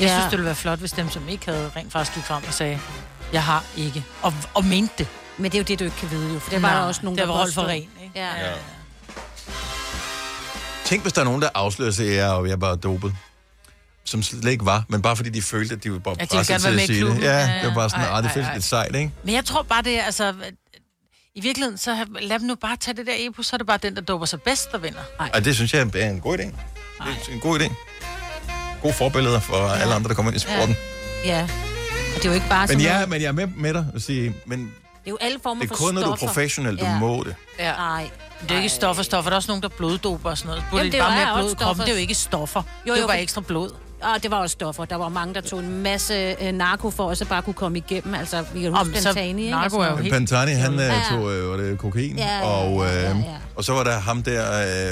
[0.00, 0.08] Jeg Ja.
[0.08, 2.54] synes, det ville være flot, hvis dem, som ikke havde rent faktisk gik frem og
[2.54, 2.80] sagde,
[3.32, 4.04] jeg har ikke.
[4.22, 5.06] Og, og mente det.
[5.38, 6.38] Men det er jo det, du ikke kan vide, jo.
[6.38, 7.64] For det var Nej, der også nogen, der var Rolf påstod.
[7.64, 8.10] Ren, ikke?
[8.14, 8.26] Ja.
[8.26, 8.52] Ja.
[10.84, 13.14] Tænk, hvis der er nogen, der afslører sig, at jeg, jeg er dopet.
[14.10, 16.60] Som slet ikke var, men bare fordi de følte, at de var bare ville presset
[16.60, 17.22] til være at sige det.
[17.22, 17.58] Ja, Ja, ja.
[17.58, 18.54] det var bare sådan, Ej, ah, det ej, føles ej.
[18.54, 19.10] lidt sejt, ikke?
[19.24, 20.34] Men jeg tror bare, det er, altså...
[21.34, 23.78] I virkeligheden, så lad dem nu bare tage det der EPO, så er det bare
[23.82, 24.98] den, der doper sig bedst, der vinder.
[25.18, 25.30] Nej.
[25.34, 26.42] Og det synes jeg er en god idé.
[26.42, 26.52] Det
[27.28, 27.74] er en god idé.
[28.82, 29.74] Gode forbilleder for ja.
[29.80, 30.76] alle andre, der kommer ind i sporten.
[31.24, 31.42] Ja.
[31.42, 31.48] Og
[32.14, 33.86] det er jo ikke bare Men, sådan ja, noget- men jeg er med, med dig
[33.94, 34.66] at sige, men Det
[35.06, 37.34] er jo alle former det er for kun, når du er professionel, du må det.
[37.58, 37.72] Ja.
[37.72, 38.10] Nej.
[38.42, 39.30] Det er jo ikke stoffer, stoffer.
[39.30, 40.64] Der er også nogen, der bloddoper og sådan noget.
[40.72, 41.58] Jamen, de det bare er mere også blod i kroppen.
[41.64, 41.84] stoffer.
[41.84, 42.62] Det er jo ikke stoffer.
[42.88, 43.70] Jo, det jo, er bare for- ekstra blod.
[44.02, 44.84] Og det var også stoffer.
[44.84, 47.78] Der var mange, der tog en masse øh, narko for, at så bare kunne komme
[47.78, 48.14] igennem.
[48.14, 49.50] Altså, vi kan huske så Pantani, ikke?
[49.56, 50.02] narko er jo noget.
[50.04, 50.84] helt- Pantani, han Ja.
[50.86, 51.00] ja.
[51.10, 53.14] tog øh, var det kokain, Ja, ja, og, øh, ja, ja, ja.
[53.56, 54.42] og så var der ham der,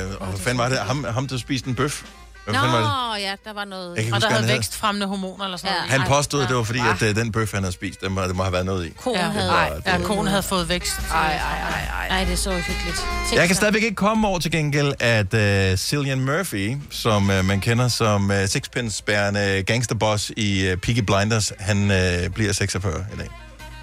[0.05, 0.79] øh, og hvad fanden var det?
[0.79, 2.03] Ham, ham der spiste en bøf.
[2.47, 3.23] Hvad Nå, var det?
[3.23, 3.97] ja, der var noget...
[3.97, 5.91] Jeg kan Og huske, der han havde havde- vækstfremmende hormoner eller sådan noget.
[5.91, 8.23] Han påstod, at det var fordi, at øh, den bøf, han havde spist, den må,
[8.23, 8.91] det må have været noget i.
[8.91, 9.51] Konen Ja, havde...
[9.51, 10.95] Ej, ja, konen havde fået vækst.
[11.13, 12.09] Ej, ej, ej, ej.
[12.19, 12.97] Ej, det er så hyggeligt.
[13.29, 15.35] Tænk Jeg kan stadigvæk ikke komme over til gengæld, at
[15.73, 21.53] uh, Cillian Murphy, som uh, man kender som uh, sixpence-bærende gangsterboss i uh, Peaky Blinders,
[21.59, 23.29] han uh, bliver 46 i dag.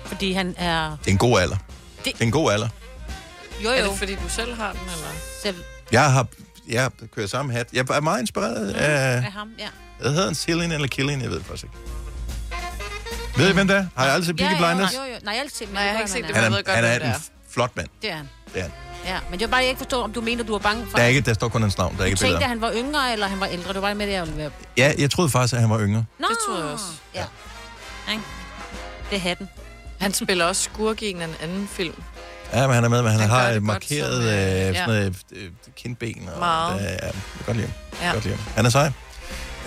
[0.05, 0.89] Fordi han er...
[0.89, 1.55] Det er en god alder.
[1.55, 2.67] Det- Det er en god alder.
[3.63, 3.89] Jo, Er jo.
[3.91, 5.07] det, fordi du selv har den, eller?
[5.43, 5.55] Selv
[5.91, 6.27] Jeg har
[6.67, 7.67] jeg kører samme hat.
[7.73, 9.15] Jeg er meget inspireret af...
[9.17, 9.67] af ham, ja.
[9.99, 10.35] Hvad hedder han?
[10.35, 11.21] Cillian eller Killian?
[11.21, 11.75] Jeg ved det faktisk ikke.
[13.37, 13.85] Ved I, hvem det er?
[13.95, 14.93] Har jeg aldrig set Peaky Blinders?
[14.93, 15.05] Jo, jo.
[15.05, 16.55] Nej, jeg har aldrig set, Nej, jeg har ikke set det, Han men jeg er,
[16.57, 17.87] ved godt, han er en flot mand.
[18.01, 18.29] Det er han.
[18.53, 18.71] Det er han.
[19.05, 20.97] Ja, men var bare, jeg ikke forstå, om du mener, du var bange for...
[20.97, 22.43] Der, er ikke, der står kun hans navn, der er du ikke tænkte, billeder.
[22.43, 23.73] at han var yngre, eller han var ældre.
[23.73, 24.51] Det var med det, jeg ville være...
[24.77, 26.05] Ja, jeg troede faktisk, at han var yngre.
[26.19, 26.85] Nå, Det tror jeg også.
[27.15, 27.25] Ja.
[28.11, 28.23] Ikke?
[29.09, 29.49] Det er hatten.
[29.99, 31.95] Han spiller også skurk i en anden film.
[32.53, 34.21] Ja, men han er med, men han, Han har gør det et godt markeret som,
[34.23, 34.73] øh, øh, ja.
[34.73, 36.29] sådan noget, øh, kindben.
[36.33, 36.75] Og, Meget.
[36.81, 37.09] Øh, ja,
[37.45, 38.01] godt lide ham.
[38.07, 38.11] Ja.
[38.13, 38.45] Godt lide ham.
[38.55, 38.91] Han er sej.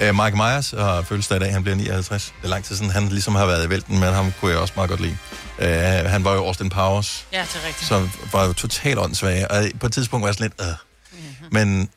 [0.01, 2.25] Øh, Mike Myers har fødselsdag i dag, han bliver 59.
[2.25, 4.61] Det er lang tid siden, han ligesom har været i vælten, men ham kunne jeg
[4.61, 5.17] også meget godt lide.
[5.59, 5.71] Øh,
[6.11, 7.89] han var jo Austin Powers, Ja, det er rigtigt.
[7.89, 10.75] som var jo totalt åndssvage, og på et tidspunkt var jeg sådan lidt, øh.
[11.51, 11.89] Men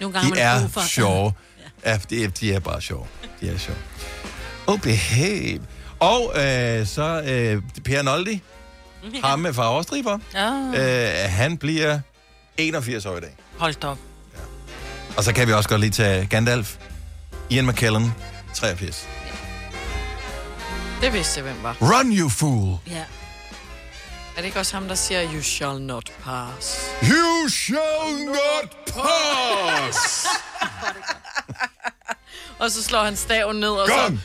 [0.00, 0.80] Nogle gange de er for...
[0.80, 1.32] sjove.
[1.84, 3.06] Ja, de, er- de er bare sjove.
[3.40, 3.78] De er sjove.
[4.66, 5.60] Oh, behave.
[6.00, 8.42] Og øh, så øh, Per Noldi,
[9.24, 10.18] ham med farvestriber.
[10.34, 11.24] Ja.
[11.24, 12.00] Øh, han bliver
[12.56, 13.36] 81 år i dag.
[13.58, 13.98] Hold da op.
[15.16, 16.76] Og så kan vi også godt lige tage Gandalf.
[17.50, 18.14] Ian McKellen,
[18.54, 19.08] 83.
[21.00, 21.76] Det vidste jeg, hvem var.
[21.80, 22.78] Run, you fool!
[22.86, 23.04] Ja.
[24.36, 26.90] Er det ikke også ham, der siger, you shall not pass?
[27.02, 30.26] You shall not pass!
[32.60, 34.16] Og så slår han staven ned, og så...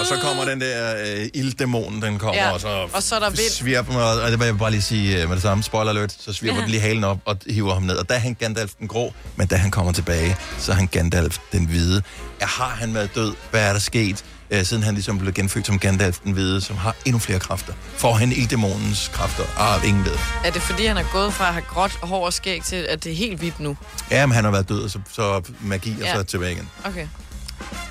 [0.00, 3.18] Og så kommer den der øh, ilddæmon, den kommer, Ja, og så, og så er
[3.20, 3.50] der vind.
[3.52, 6.16] svirper, og, og det vil jeg bare lige sige øh, med det samme, spoiler alert,
[6.20, 6.62] så svirper Ja.
[6.62, 7.96] den lige halen op og hiver ham ned.
[7.96, 10.86] Og der er han Gandalf den grå, men da han kommer tilbage, så er han
[10.86, 12.02] Gandalf den hvide.
[12.40, 13.34] Ja, har han været død?
[13.50, 14.24] Hvad er der sket?
[14.50, 17.72] Øh, siden han ligesom blev genfødt som Gandalf den hvide, som har endnu flere kræfter.
[17.96, 19.44] Får han ilddæmonens kræfter?
[19.58, 20.12] Ah, ingen ved.
[20.44, 23.04] Er det fordi, han er gået fra at have gråt hår og skæg til, at
[23.04, 23.76] det er helt hvidt nu?
[24.10, 26.14] Ja, men han har været død, og så, så magi, og Ja.
[26.14, 26.68] så tilbage igen.
[26.84, 27.06] Okay.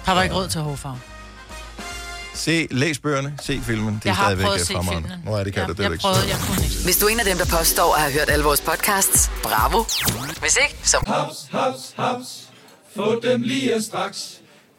[0.06, 1.00] Har var ikke råd til hårfarve.
[2.34, 3.94] Se, læs bøgerne, se filmen.
[3.94, 5.10] Det er Jeg har stadigvæk prøvet at øh, se fremragende.
[5.10, 5.26] filmen.
[5.26, 5.72] Nå, ja, det kan Ja, du.
[5.74, 6.76] Det er jeg ikke prøvede, jeg kunne ikke.
[6.84, 9.84] Hvis du er en af dem, der påstår at have hørt alle vores podcasts, bravo.
[10.40, 10.98] Hvis ikke, så...
[11.08, 12.28] Haps, haps, haps.
[12.96, 14.18] Få dem lige straks.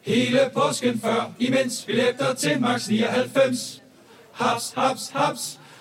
[0.03, 3.81] Hele påsken før, imens billetter til max 99.
[4.33, 5.59] Haps, haps, haps.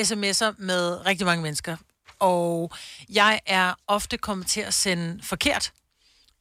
[0.00, 1.76] sms'er med rigtig mange mennesker,
[2.18, 2.72] og
[3.08, 5.72] jeg er ofte kommet til at sende forkert.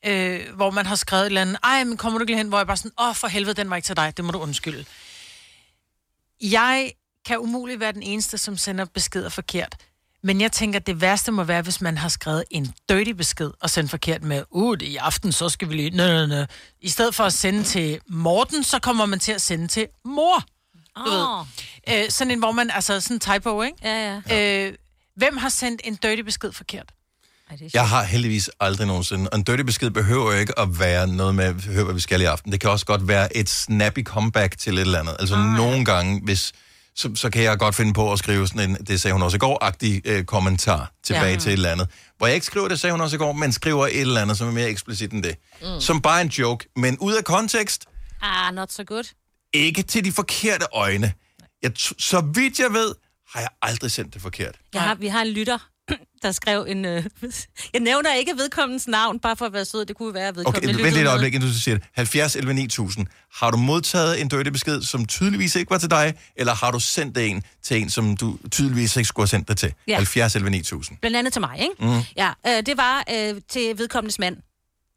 [0.05, 2.57] Øh, hvor man har skrevet et eller andet, ej, men kommer du ikke hen, hvor
[2.57, 4.39] jeg bare sådan, åh, oh, for helvede, den var ikke til dig, det må du
[4.39, 4.85] undskylde.
[6.41, 6.91] Jeg
[7.25, 9.75] kan umuligt være den eneste, som sender beskeder forkert.
[10.23, 13.69] Men jeg tænker, det værste må være, hvis man har skrevet en dirty besked og
[13.69, 15.89] sendt forkert med, uh, det er i aften, så skal vi lige...
[15.89, 16.45] Nø, nø, nø.
[16.81, 20.43] I stedet for at sende til Morten, så kommer man til at sende til mor.
[20.97, 21.45] Du Åh.
[21.89, 22.03] ved.
[22.03, 23.77] Øh, sådan en, hvor man, altså sådan en typo, ikke?
[23.83, 24.67] Ja, ja.
[24.67, 24.73] Øh,
[25.15, 26.85] hvem har sendt en dirty besked forkert?
[27.73, 29.29] Jeg har heldigvis aldrig nogensinde.
[29.29, 32.21] Og en dirty besked behøver jo ikke at være noget med, hør hvad vi skal
[32.21, 32.51] i aften.
[32.51, 35.15] Det kan også godt være et snappy comeback til et eller andet.
[35.19, 36.51] Altså ah, nogle gange, hvis,
[36.95, 39.35] så, så kan jeg godt finde på at skrive sådan en, det sagde hun også
[39.35, 41.31] i går-agtig øh, kommentar tilbage Ja.
[41.31, 41.37] ja.
[41.39, 41.87] til et eller andet.
[42.17, 44.37] Hvor jeg ikke skriver, det sagde hun også i går, men skriver et eller andet,
[44.37, 45.35] som er mere eksplicit end det.
[45.61, 45.81] Mm.
[45.81, 47.85] Som bare en joke, men ud af kontekst,
[48.21, 49.03] Ah, not so good.
[49.53, 51.13] Ikke til de forkerte øjne.
[51.63, 52.95] Jeg, så vidt jeg ved,
[53.33, 54.55] har jeg aldrig sendt det forkert.
[54.73, 55.57] Jeg har, vi har en lytter,
[56.23, 56.85] der skrev en...
[56.85, 57.05] Øh,
[57.73, 59.85] jeg nævner ikke vedkommens navn, bare for at være sød.
[59.85, 61.87] Det kunne være, at Okay, vedkommende vent lyttede lige et øjeblik, inden du siger det.
[61.93, 63.07] 70 11 9000.
[63.33, 66.79] Har du modtaget en dirty besked, som tydeligvis ikke var til dig, eller har du
[66.79, 69.73] sendt en til en, som du tydeligvis ikke skulle have sendt det til?
[69.87, 69.95] Ja.
[69.95, 70.97] 70 11 9000.
[71.01, 71.75] Blandt andet til mig, ikke?
[71.79, 72.01] Mm.
[72.17, 74.37] Ja, øh, det var øh, til vedkommendes mand.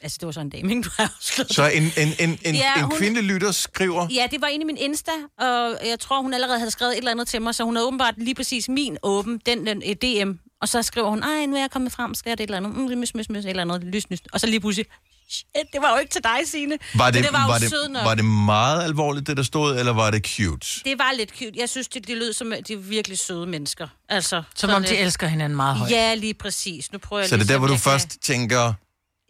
[0.00, 0.82] Altså, det var sådan en dame, ikke?
[0.82, 4.26] Du har afsløret Så en, en, en, en, Ja, en hun- kvindelig lytter skriver, Ja,
[4.30, 7.10] det var inde i min Insta, og jeg tror, hun allerede havde skrevet et eller
[7.10, 10.30] andet til mig, så hun havde åbenbart lige præcis min åben, den, den eh, DM,
[10.62, 12.68] og så skriver hun, ej, nu er jeg kommet frem, skal jeg det et eller
[12.68, 14.18] andet, mm, mys, mys, mys, et eller andet, lys, lys.
[14.32, 14.86] Og så lige pludselig,
[15.30, 16.78] shit, det var jo ikke til dig, Signe.
[16.94, 18.04] var det, Men det var, var, sød det, nok.
[18.04, 20.66] var det meget alvorligt, det der stod, eller var det cute?
[20.84, 21.52] Det var lidt cute.
[21.56, 23.88] Jeg synes, det, det lød som, de er virkelig søde mennesker.
[24.08, 25.90] Altså, Som om de lidt- elsker hinanden meget højt.
[25.90, 26.92] Ja, lige præcis.
[26.92, 28.72] Nu prøver jeg Så det lige er der, hvor du kan- først tænker,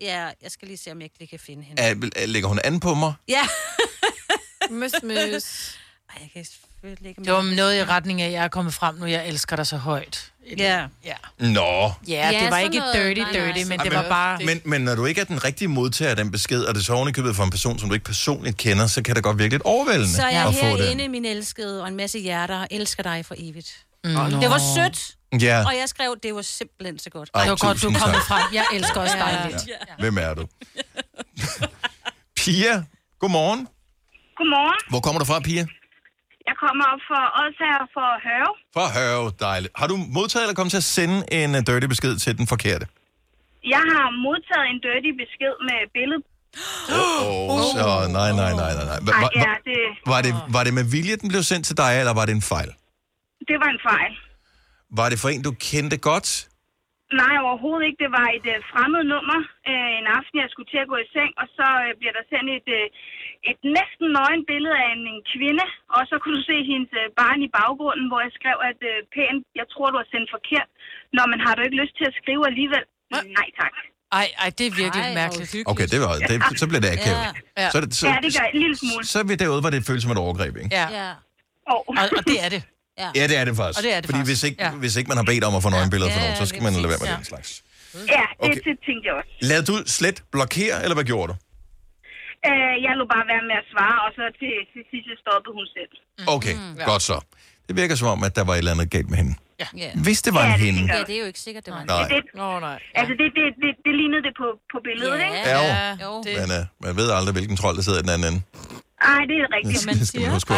[0.01, 1.83] Ja, jeg skal lige se, om jeg ikke lige kan finde hende.
[2.17, 3.13] at, lægger hun an på mig?
[3.29, 3.43] Ja.
[4.71, 5.75] møs, møs.
[6.11, 7.25] Ej, jeg kan selvfølgelig ikke...
[7.25, 9.67] Det var noget i retning af, at jeg er kommet frem nu, jeg elsker dig
[9.67, 10.33] så højt.
[10.59, 10.87] Ja.
[11.05, 11.93] Ja, Nå.
[12.09, 13.53] ja, det var ikke noget- dirty, nej, nej.
[13.55, 14.39] dirty, men det var bare...
[14.45, 16.85] Men, men når du ikke er den rigtige modtager af den besked, og det er
[16.85, 19.51] så ovenikøbet for en person, som du ikke personligt kender, så kan det godt virke
[19.55, 23.03] lidt overvældende Så er jeg få herinde, min elskede, og en masse hjerter, og elsker
[23.03, 23.85] dig for evigt.
[24.05, 24.11] Mm.
[24.15, 25.16] Det var sødt.
[25.41, 25.59] Ja.
[25.69, 27.31] Og jeg skrev, det var simpelthen så godt.
[27.35, 28.23] Ej, det var godt, du tak.
[28.31, 28.45] frem.
[28.53, 29.49] Jeg elsker også dig Ja.
[29.49, 29.63] lidt.
[29.69, 29.95] Ja.
[29.99, 30.45] Hvem er du?
[32.41, 32.75] Pia,
[33.21, 33.61] godmorgen.
[34.39, 34.81] Godmorgen.
[34.93, 35.65] Hvor kommer du fra, Pia?
[36.49, 38.55] Jeg kommer op for Odsherre for Hørve.
[38.77, 39.73] For Hørve, dejligt.
[39.81, 42.87] Har du modtaget eller kommet til at sende en uh, dirty besked til den forkerte?
[43.75, 46.23] Jeg har modtaget en dirty besked med billede.
[46.91, 47.87] Åh, oh, så
[48.19, 48.85] nej, nej, nej, nej.
[48.91, 48.99] nej.
[49.07, 49.79] Hva- Ej, ja, det,
[50.13, 52.43] Var det, var det med vilje, den blev sendt til dig, eller var det en
[52.43, 52.71] fejl?
[53.49, 54.13] det var en fejl.
[54.99, 56.29] Var det for en, du kendte godt?
[57.23, 58.01] Nej, overhovedet ikke.
[58.05, 61.09] Det var et uh, fremmed nummer uh, en aften, jeg skulle til at gå i
[61.17, 62.87] seng, og så uh, bliver der sendt et, uh,
[63.51, 65.67] et næsten nøgen billede af en, en kvinde,
[65.97, 68.97] og så kunne du se hendes uh, barn i baggrunden, hvor jeg skrev, at uh,
[69.15, 70.69] pænt, jeg tror, du har sendt forkert.
[71.17, 72.85] Når man har du ikke lyst til at skrive alligevel?
[73.39, 73.75] Nej, tak.
[74.21, 75.51] Ej, ej, det er virkelig Ej, mærkeligt.
[75.73, 77.23] Okay, det var, det, så bliver det akavet.
[77.63, 77.69] Ja.
[77.73, 79.03] Så, er det, så, Ja, det gør en lille smule.
[79.13, 80.71] så er vi derude, hvor det føles som et overgreb, ikke?
[80.81, 80.87] Ja.
[81.01, 81.11] ja.
[81.73, 81.81] Oh.
[82.01, 82.63] Og, og det er det.
[83.03, 83.09] Ja.
[83.19, 83.79] Ja, det er det faktisk.
[83.79, 84.31] Og det er det Fordi faktisk.
[84.31, 84.71] hvis ikke, Ja.
[84.85, 86.63] hvis ikke man har bedt om at få nøgenbilleder for Ja, nogen, så ja, skal
[86.67, 87.49] man lade være med præcis, den slags.
[88.17, 88.61] Ja, det, Okay.
[88.69, 89.31] det tænkte jeg også.
[89.51, 91.37] Lad du slet blokere, eller hvad gjorde du?
[92.49, 95.67] Uh, jeg lå bare være med at svare, og så til, til sidst stoppede hun
[95.77, 95.93] selv.
[96.37, 96.55] Okay,
[96.91, 97.17] godt så.
[97.69, 99.35] Det virker som om, at der var et eller andet galt med hende.
[99.83, 99.91] Ja.
[100.07, 100.81] Hvis det var en hende.
[100.95, 102.09] Ja, det er jo ikke sikkert, det var en Nej.
[102.09, 102.79] Det, Nå, nej.
[103.01, 105.39] Altså, det, det, det, det lignede det på, på billedet, ikke?
[105.51, 106.07] Ja, jo.
[106.07, 106.13] jo.
[106.41, 108.41] Men uh, man ved aldrig, hvilken trold, der sidder i den anden ende.
[109.13, 109.81] Ej, det er rigtigt.
[110.01, 110.55] Det skal man huske på.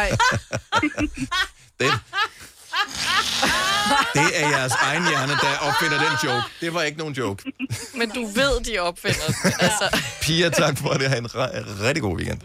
[0.00, 0.08] Ej.
[1.80, 1.92] Den.
[4.18, 6.46] Det er jeres egen hjerne, der opfinder den joke.
[6.60, 7.52] Det var ikke nogen joke.
[7.94, 9.52] Men du ved, de opfinder den.
[9.66, 9.86] Altså.
[10.22, 11.08] Pia, tak for det.
[11.10, 11.28] Ha' en
[11.86, 12.40] rigtig god weekend.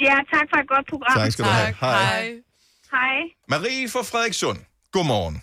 [0.00, 1.16] Ja, tak for et godt program.
[1.18, 1.74] Tak skal du have.
[1.80, 2.32] Hej.
[2.90, 3.16] Hej.
[3.48, 4.58] Marie fra Frederikssund.
[4.92, 5.42] Godmorgen.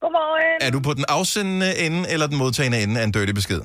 [0.00, 0.58] Godmorgen.
[0.60, 3.60] Er du på den afsendende ende eller den modtagende ende af en dirty besked?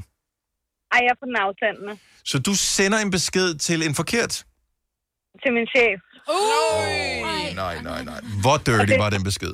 [0.92, 1.98] Ej, jeg er på den afsendende.
[2.26, 4.46] Så du sender en besked til en forkert?
[5.44, 6.00] Til min chef.
[6.30, 7.35] Uh.
[7.64, 8.20] Nej, nej, nej.
[8.44, 9.54] Hvor dirty var den besked?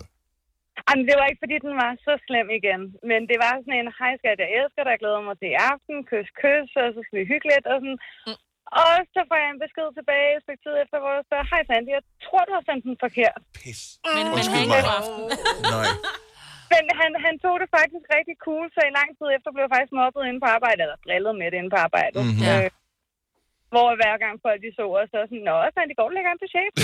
[0.87, 2.81] Jamen, det var ikke, fordi den var så slem igen.
[3.09, 5.61] Men det var sådan en, hej skat, jeg elsker dig, jeg glæder mig til i
[5.71, 7.99] aften, kys, kys, og så skal vi hygge lidt, og sådan.
[8.83, 11.61] Og så får jeg en besked tilbage, et stykke tid efter, hvor jeg spørger, hej
[11.67, 13.41] Sandy, jeg tror, du har sendt den forkert.
[13.57, 13.81] Pis.
[14.05, 15.01] Men, men Undskyld han mig.
[15.75, 15.87] Nej.
[16.73, 19.73] Men han, han tog det faktisk rigtig cool, så i lang tid efter blev jeg
[19.75, 22.21] faktisk mobbet inde på arbejde, eller drillet med det inde på arbejdet.
[22.29, 22.43] Mhm.
[22.49, 22.67] Øh,
[23.73, 26.33] hvor hver gang folk de så os, så var sådan, Nå, Sandy, går du længere
[26.35, 26.77] ind til chefen?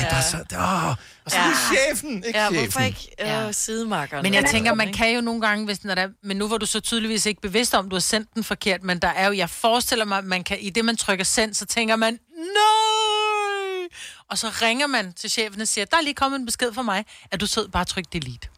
[0.00, 0.38] Det var så...
[0.68, 0.90] Åh,
[1.24, 2.58] og så er det chefen, ikke Ja, chefen.
[2.64, 3.04] hvorfor ikke
[3.46, 4.22] øh, sidemarkeren?
[4.22, 6.66] Men jeg tænker, man kan jo nogle gange, hvis når der, men nu var du
[6.66, 9.50] så tydeligvis ikke bevidst om, du har sendt den forkert, men der er jo, jeg
[9.50, 13.88] forestiller mig, man kan, i det man trykker send, så tænker man, nej!
[14.30, 16.82] Og så ringer man til chefen og siger, der er lige kommet en besked fra
[16.82, 18.48] mig, at du sød bare tryk delete.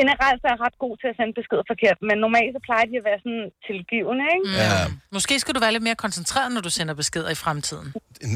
[0.00, 2.84] Generelt så er jeg ret god til at sende besked forkert, men normalt så plejer
[2.90, 4.46] de at være sådan tilgivende, ikke?
[4.62, 4.80] Ja.
[5.16, 7.88] Måske skal du være lidt mere koncentreret, når du sender beskeder i fremtiden.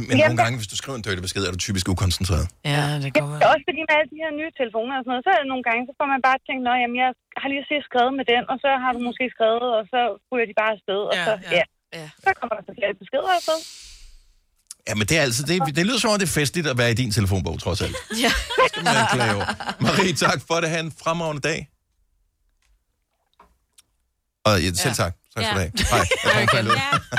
[0.08, 2.46] Men nogle gange, hvis du skriver en dirty besked, er du typisk ukoncentreret.
[2.72, 5.24] Ja, det går Ja, også fordi med alle de her nye telefoner og sådan noget,
[5.26, 7.64] så er det nogle gange, så får man bare tænkt, nå, jamen, jeg har lige
[7.70, 10.00] set skrevet med den, og så har du måske skrevet, og så
[10.30, 11.50] ryger de bare afsted, og Ja, så, ja.
[11.56, 11.64] ja.
[11.98, 12.06] ja.
[12.24, 13.58] Så kommer der så flere beskeder afsted.
[14.88, 16.90] Ja, men det er altså, det, det lyder som om, det er festligt at være
[16.90, 17.96] i din telefonbog, trods alt.
[18.20, 18.32] Ja.
[18.68, 19.46] Skal man klage over.
[19.80, 20.70] Marie, tak for det.
[20.70, 21.68] Ha' en fremragende dag.
[24.44, 25.14] Og ja, selv tak.
[25.36, 25.72] Tak skal du have.
[25.90, 25.98] Hej.
[26.24, 26.48] Jeg.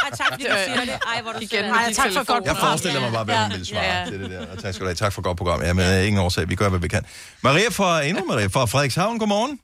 [0.03, 0.99] Ja, tak fordi du siger det.
[1.15, 3.41] Ej, hvor du Igen Ej, tak for godt Jeg forestiller mig bare, hvad Ja.
[3.43, 4.05] hun ville svare Ja.
[4.05, 4.47] til det der.
[4.47, 4.95] Og tak skal du have.
[4.95, 5.61] Tak for godt program.
[5.61, 6.49] Ja, men øh, ingen årsag.
[6.49, 7.05] Vi gør, hvad vi kan.
[7.43, 9.19] Maria fra, endnu Maria fra Frederikshavn.
[9.19, 9.59] Godmorgen.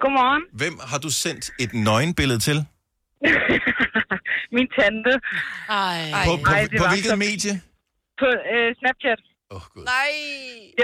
[0.00, 0.42] Godmorgen.
[0.52, 2.64] Hvem har du sendt et nøgenbillede til?
[4.56, 5.12] Min tante
[5.68, 6.24] Ej.
[6.26, 7.54] På, på, Ej, det på var hvilket så- medie?
[8.22, 9.20] på øh, Snapchat.
[9.50, 9.84] Åh, oh, gud.
[9.94, 10.12] Nej.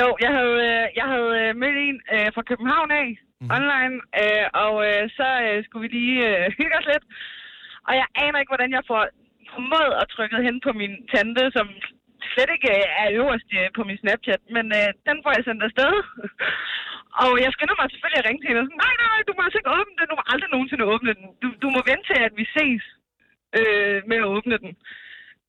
[0.01, 3.09] Jo, jeg havde, øh, jeg havde øh, mødt en øh, fra København af,
[3.41, 3.49] mm.
[3.57, 7.05] online, øh, og øh, så øh, skulle vi lige øh, hygge os lidt.
[7.89, 9.03] Og jeg aner ikke, hvordan jeg får
[9.55, 11.66] formået at trykke hen på min tante, som
[12.33, 15.62] slet ikke øh, er øverst øh, på min Snapchat, men øh, den får jeg sendt
[15.68, 15.93] afsted.
[17.22, 19.32] Og jeg skynder mig selvfølgelig at ringe til hende og sådan, nej, nej, nej, du
[19.36, 21.26] må altså ikke åbne den, du må aldrig nogensinde åbne den.
[21.42, 22.82] Du, du må vente til, at vi ses
[23.58, 24.72] øh, med at åbne den.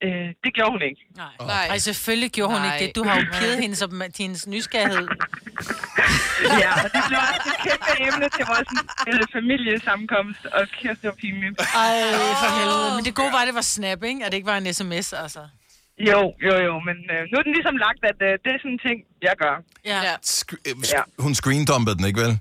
[0.06, 1.02] Øh, det gjorde hun ikke.
[1.24, 1.34] Nej.
[1.54, 1.66] Nej.
[1.74, 2.70] Ej, selvfølgelig gjorde hun Nej.
[2.70, 2.96] ikke det.
[2.98, 5.08] Du har jo pidet hende som til hendes nysgerrighed.
[6.64, 8.70] Ja, og det blev også et kæmpe emne til vores
[9.10, 11.56] øh, familiesammenkomst, og kæft, det var pinligt.
[11.60, 11.96] Ej,
[12.42, 12.90] for helvede.
[12.96, 14.26] Men det gode var, at det var snap, ikke?
[14.26, 15.40] At det ikke var en sms, altså.
[16.12, 18.76] Jo, jo, jo, men øh, nu er den ligesom lagt, at øh, det er sådan
[18.78, 18.98] en ting,
[19.28, 19.56] jeg gør.
[19.92, 20.00] Ja.
[20.08, 20.16] Ja.
[20.38, 22.34] Sk- øh, sk- hun screendumpede den, ikke vel?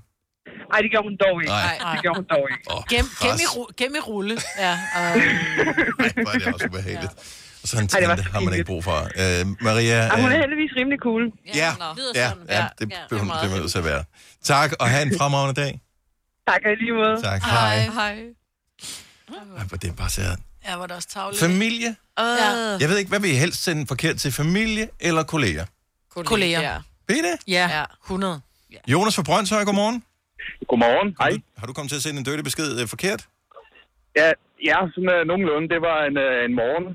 [0.73, 1.51] Ej, det gjorde hun dog ikke.
[1.53, 1.93] Nej.
[1.93, 2.63] Det gjorde hun dog ikke.
[2.73, 4.35] Oh, Gem, gem, i, ru- gem i rulle.
[4.65, 5.09] Ja, og...
[6.23, 7.13] Hvor er det også ubehageligt.
[7.61, 8.97] Og sådan en Ej, det har man ikke brug for.
[9.21, 9.97] Øh, Maria...
[10.11, 11.23] Og hun er øh, heldigvis rimelig cool.
[11.47, 11.69] Ja, ja,
[12.15, 14.03] ja, Ja, det ja, bliver hun er meget nødt til at være.
[14.43, 15.71] Tak, og have en fremragende dag.
[16.49, 17.15] Tak, og lige måde.
[17.21, 17.77] Tak, hej.
[17.99, 18.15] Hej.
[19.57, 20.21] Ej, hvor det er bare så
[20.67, 21.39] Ja, var det også tavligt.
[21.49, 21.89] Familie?
[22.19, 24.31] Uh, Jeg ved ikke, hvad vil I helst sende forkert til?
[24.43, 25.65] Familie eller kolleger?
[26.33, 26.61] Kolleger.
[26.61, 26.75] Ja.
[27.07, 27.35] Ved I det?
[27.57, 27.83] Ja, Ja.
[28.03, 28.41] 100.
[28.93, 29.97] Jonas fra Brøndshøj, godmorgen.
[30.71, 31.09] Godmorgen.
[31.21, 31.31] Hej.
[31.59, 33.21] Har du kommet til at sende en dirty besked øh, forkert?
[34.19, 34.27] Ja,
[34.69, 35.67] ja sådan uh, nogenlunde.
[35.73, 36.85] Det var en, uh, en morgen,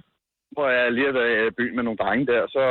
[0.55, 2.43] hvor jeg lige havde været i byen med nogle drenge der.
[2.57, 2.63] Så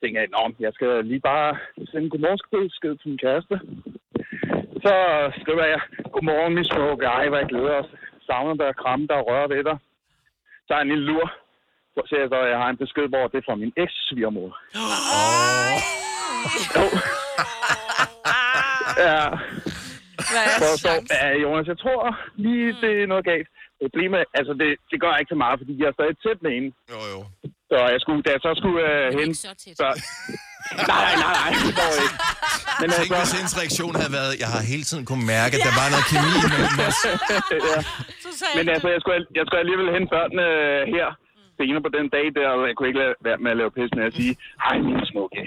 [0.00, 1.48] tænkte jeg, Nå, jeg skal lige bare
[1.90, 3.54] sende en godmorgensked til min kæreste.
[4.84, 4.94] Så
[5.40, 5.80] skriver jeg,
[6.14, 7.04] godmorgen, min smukke.
[7.18, 7.90] Ej, hvad jeg glæder os.
[8.26, 9.76] Savner dig, kramme dig og røre ved dig.
[10.68, 11.26] Så er en lille lur.
[11.94, 14.50] Så ser jeg så, at jeg har en besked, hvor det er fra min eks-svigermor.
[16.76, 16.84] Jo.
[19.06, 19.22] ja.
[20.32, 22.02] Hvad er så, så, ja, Jonas, jeg tror
[22.44, 23.48] lige, det er noget galt.
[23.80, 26.70] Problemet, altså det, det gør ikke så meget, fordi jeg er stadig tæt med hende.
[26.92, 27.20] Jo, jo.
[27.70, 29.34] Så jeg skulle, da jeg så skulle uh, hen...
[29.34, 29.48] Så,
[29.80, 29.96] nej,
[30.76, 32.16] nej, nej, nej, det går ikke.
[32.80, 35.74] Men Tænk, hvis hendes reaktion havde været, jeg har hele tiden kunne mærke, at der
[35.80, 36.98] var noget kemi mellem os.
[37.72, 37.78] ja.
[38.58, 41.06] Men altså, jeg skulle, jeg skulle alligevel hente børnene øh, her
[41.58, 43.90] senere på den dag der, og jeg kunne ikke lade være med at lave pis
[43.98, 44.32] med at sige,
[44.64, 45.40] hej min smukke.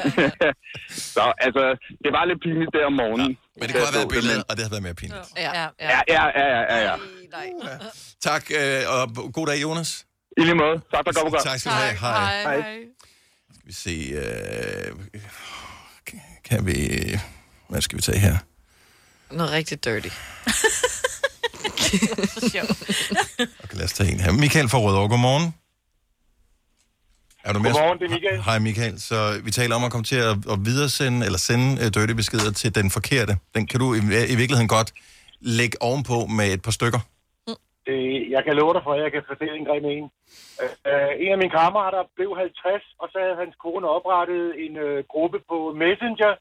[1.14, 1.64] så altså,
[2.04, 3.32] det var lidt pinligt der om morgenen.
[3.58, 5.26] Men det kunne have været billedet, og det havde været mere pinligt.
[5.44, 6.78] Ja, ja, Ja, ja, ja, ja, ja.
[6.90, 6.96] ja.
[8.28, 9.02] Tak, øh, og
[9.36, 9.90] god dag, Jonas.
[10.40, 10.76] I lige måde.
[10.94, 11.96] Tak for godt Tak skal du have.
[12.04, 12.42] Hej.
[12.48, 12.60] Hej.
[13.60, 15.20] Skal vi se, øh,
[16.44, 17.00] kan vi,
[17.68, 18.36] hvad skal vi tage her?
[19.30, 20.08] Noget rigtig dirty.
[23.64, 24.32] Okay, lad os tage en her.
[24.32, 25.54] Michael fra Rødovre, godmorgen.
[27.44, 27.72] Er du med?
[27.72, 28.42] Godmorgen, det er Michael.
[28.42, 29.00] Hej Michael.
[29.00, 32.52] Så vi taler om at komme til at, at videresende eller sende uh, dirty beskeder
[32.52, 33.38] til den forkerte.
[33.54, 34.00] Den kan du i, i
[34.36, 34.92] virkeligheden godt
[35.40, 37.00] lægge ovenpå med et par stykker.
[37.86, 40.06] Det, jeg kan love dig for, at jeg kan fortælle en grim en.
[40.90, 44.98] Uh, en af mine kammerater blev 50, og så havde hans kone oprettet en uh,
[45.12, 46.32] gruppe på Messenger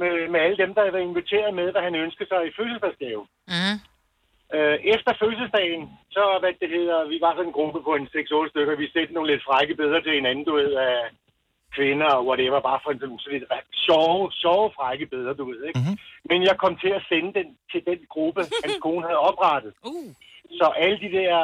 [0.00, 3.22] med, med alle dem, der havde været inviteret med, hvad han ønskede sig i fødselsdagsgave.
[3.54, 3.76] Mm.
[4.56, 5.82] Uh, efter fødselsdagen,
[6.16, 9.14] så hvad det hedder, vi var sådan en gruppe på en 6-8 stykker, vi sendte
[9.14, 10.96] nogle lidt frække billeder til hinanden, du ved, af
[11.76, 13.52] kvinder og whatever, bare for en sådan, sådan lidt
[13.86, 15.78] sjove, sjove frække billeder, du ved, ikke?
[15.78, 15.98] Mm-hmm.
[16.30, 19.72] Men jeg kom til at sende den til den gruppe, hans kone havde oprettet.
[19.90, 20.10] Uh.
[20.58, 21.34] Så alle de der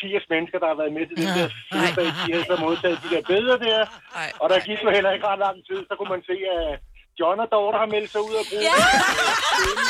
[0.00, 3.08] 80 mennesker, der har været med til den der fødselsdag, de havde så modtaget de
[3.14, 3.78] der billeder der.
[4.42, 6.68] Og der gik jo heller ikke ret lang tid, så kunne man se, at
[7.20, 8.68] John og Dorte har meldt sig ud af gruppen.
[8.68, 8.76] Ja!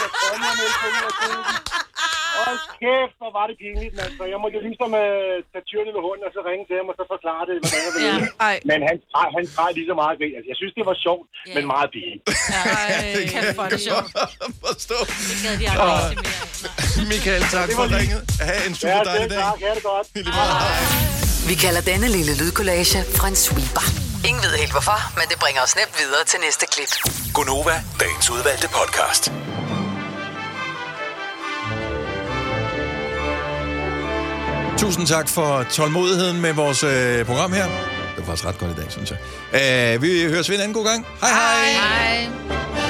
[0.05, 1.45] og Tom har meldt sig ud af gruppen.
[2.39, 2.53] Og
[2.83, 4.13] kæft, hvor var det pinligt, mand.
[4.19, 6.87] Så jeg måtte jo ligesom uh, tage tyren ved hånden og så ringe til ham
[6.93, 8.25] og så forklare det, hvordan jeg ville.
[8.47, 8.53] Ja.
[8.71, 8.97] Men han,
[9.37, 10.35] han græd lige så meget grin.
[10.37, 11.27] Altså, jeg synes, det var sjovt,
[11.57, 12.21] men meget pinligt.
[12.27, 14.11] Ej, kan for det sjovt.
[14.67, 14.99] Forstå.
[15.31, 17.09] Det gad de aldrig se mere.
[17.13, 18.21] Michael, tak Det for ringet.
[18.49, 19.39] Ha' en super Ja, dejlig dag.
[19.45, 19.57] tak.
[19.65, 20.07] Ha' det godt.
[21.51, 22.99] Vi kalder denne lille lydkollage
[23.33, 23.85] en sweeper.
[24.29, 26.93] Ingen ved helt hvorfor, men det bringer os nemt videre til næste klip.
[27.35, 29.23] Gunova, dagens udvalgte podcast.
[34.81, 37.65] Tusind tak for tålmodigheden med vores øh, program her.
[37.65, 37.73] Det
[38.17, 39.13] var faktisk ret godt i dag, synes
[39.53, 39.95] jeg.
[39.95, 41.07] Øh, vi høres ved en anden god gang.
[41.21, 41.73] Hej hej.
[41.73, 42.90] Hej.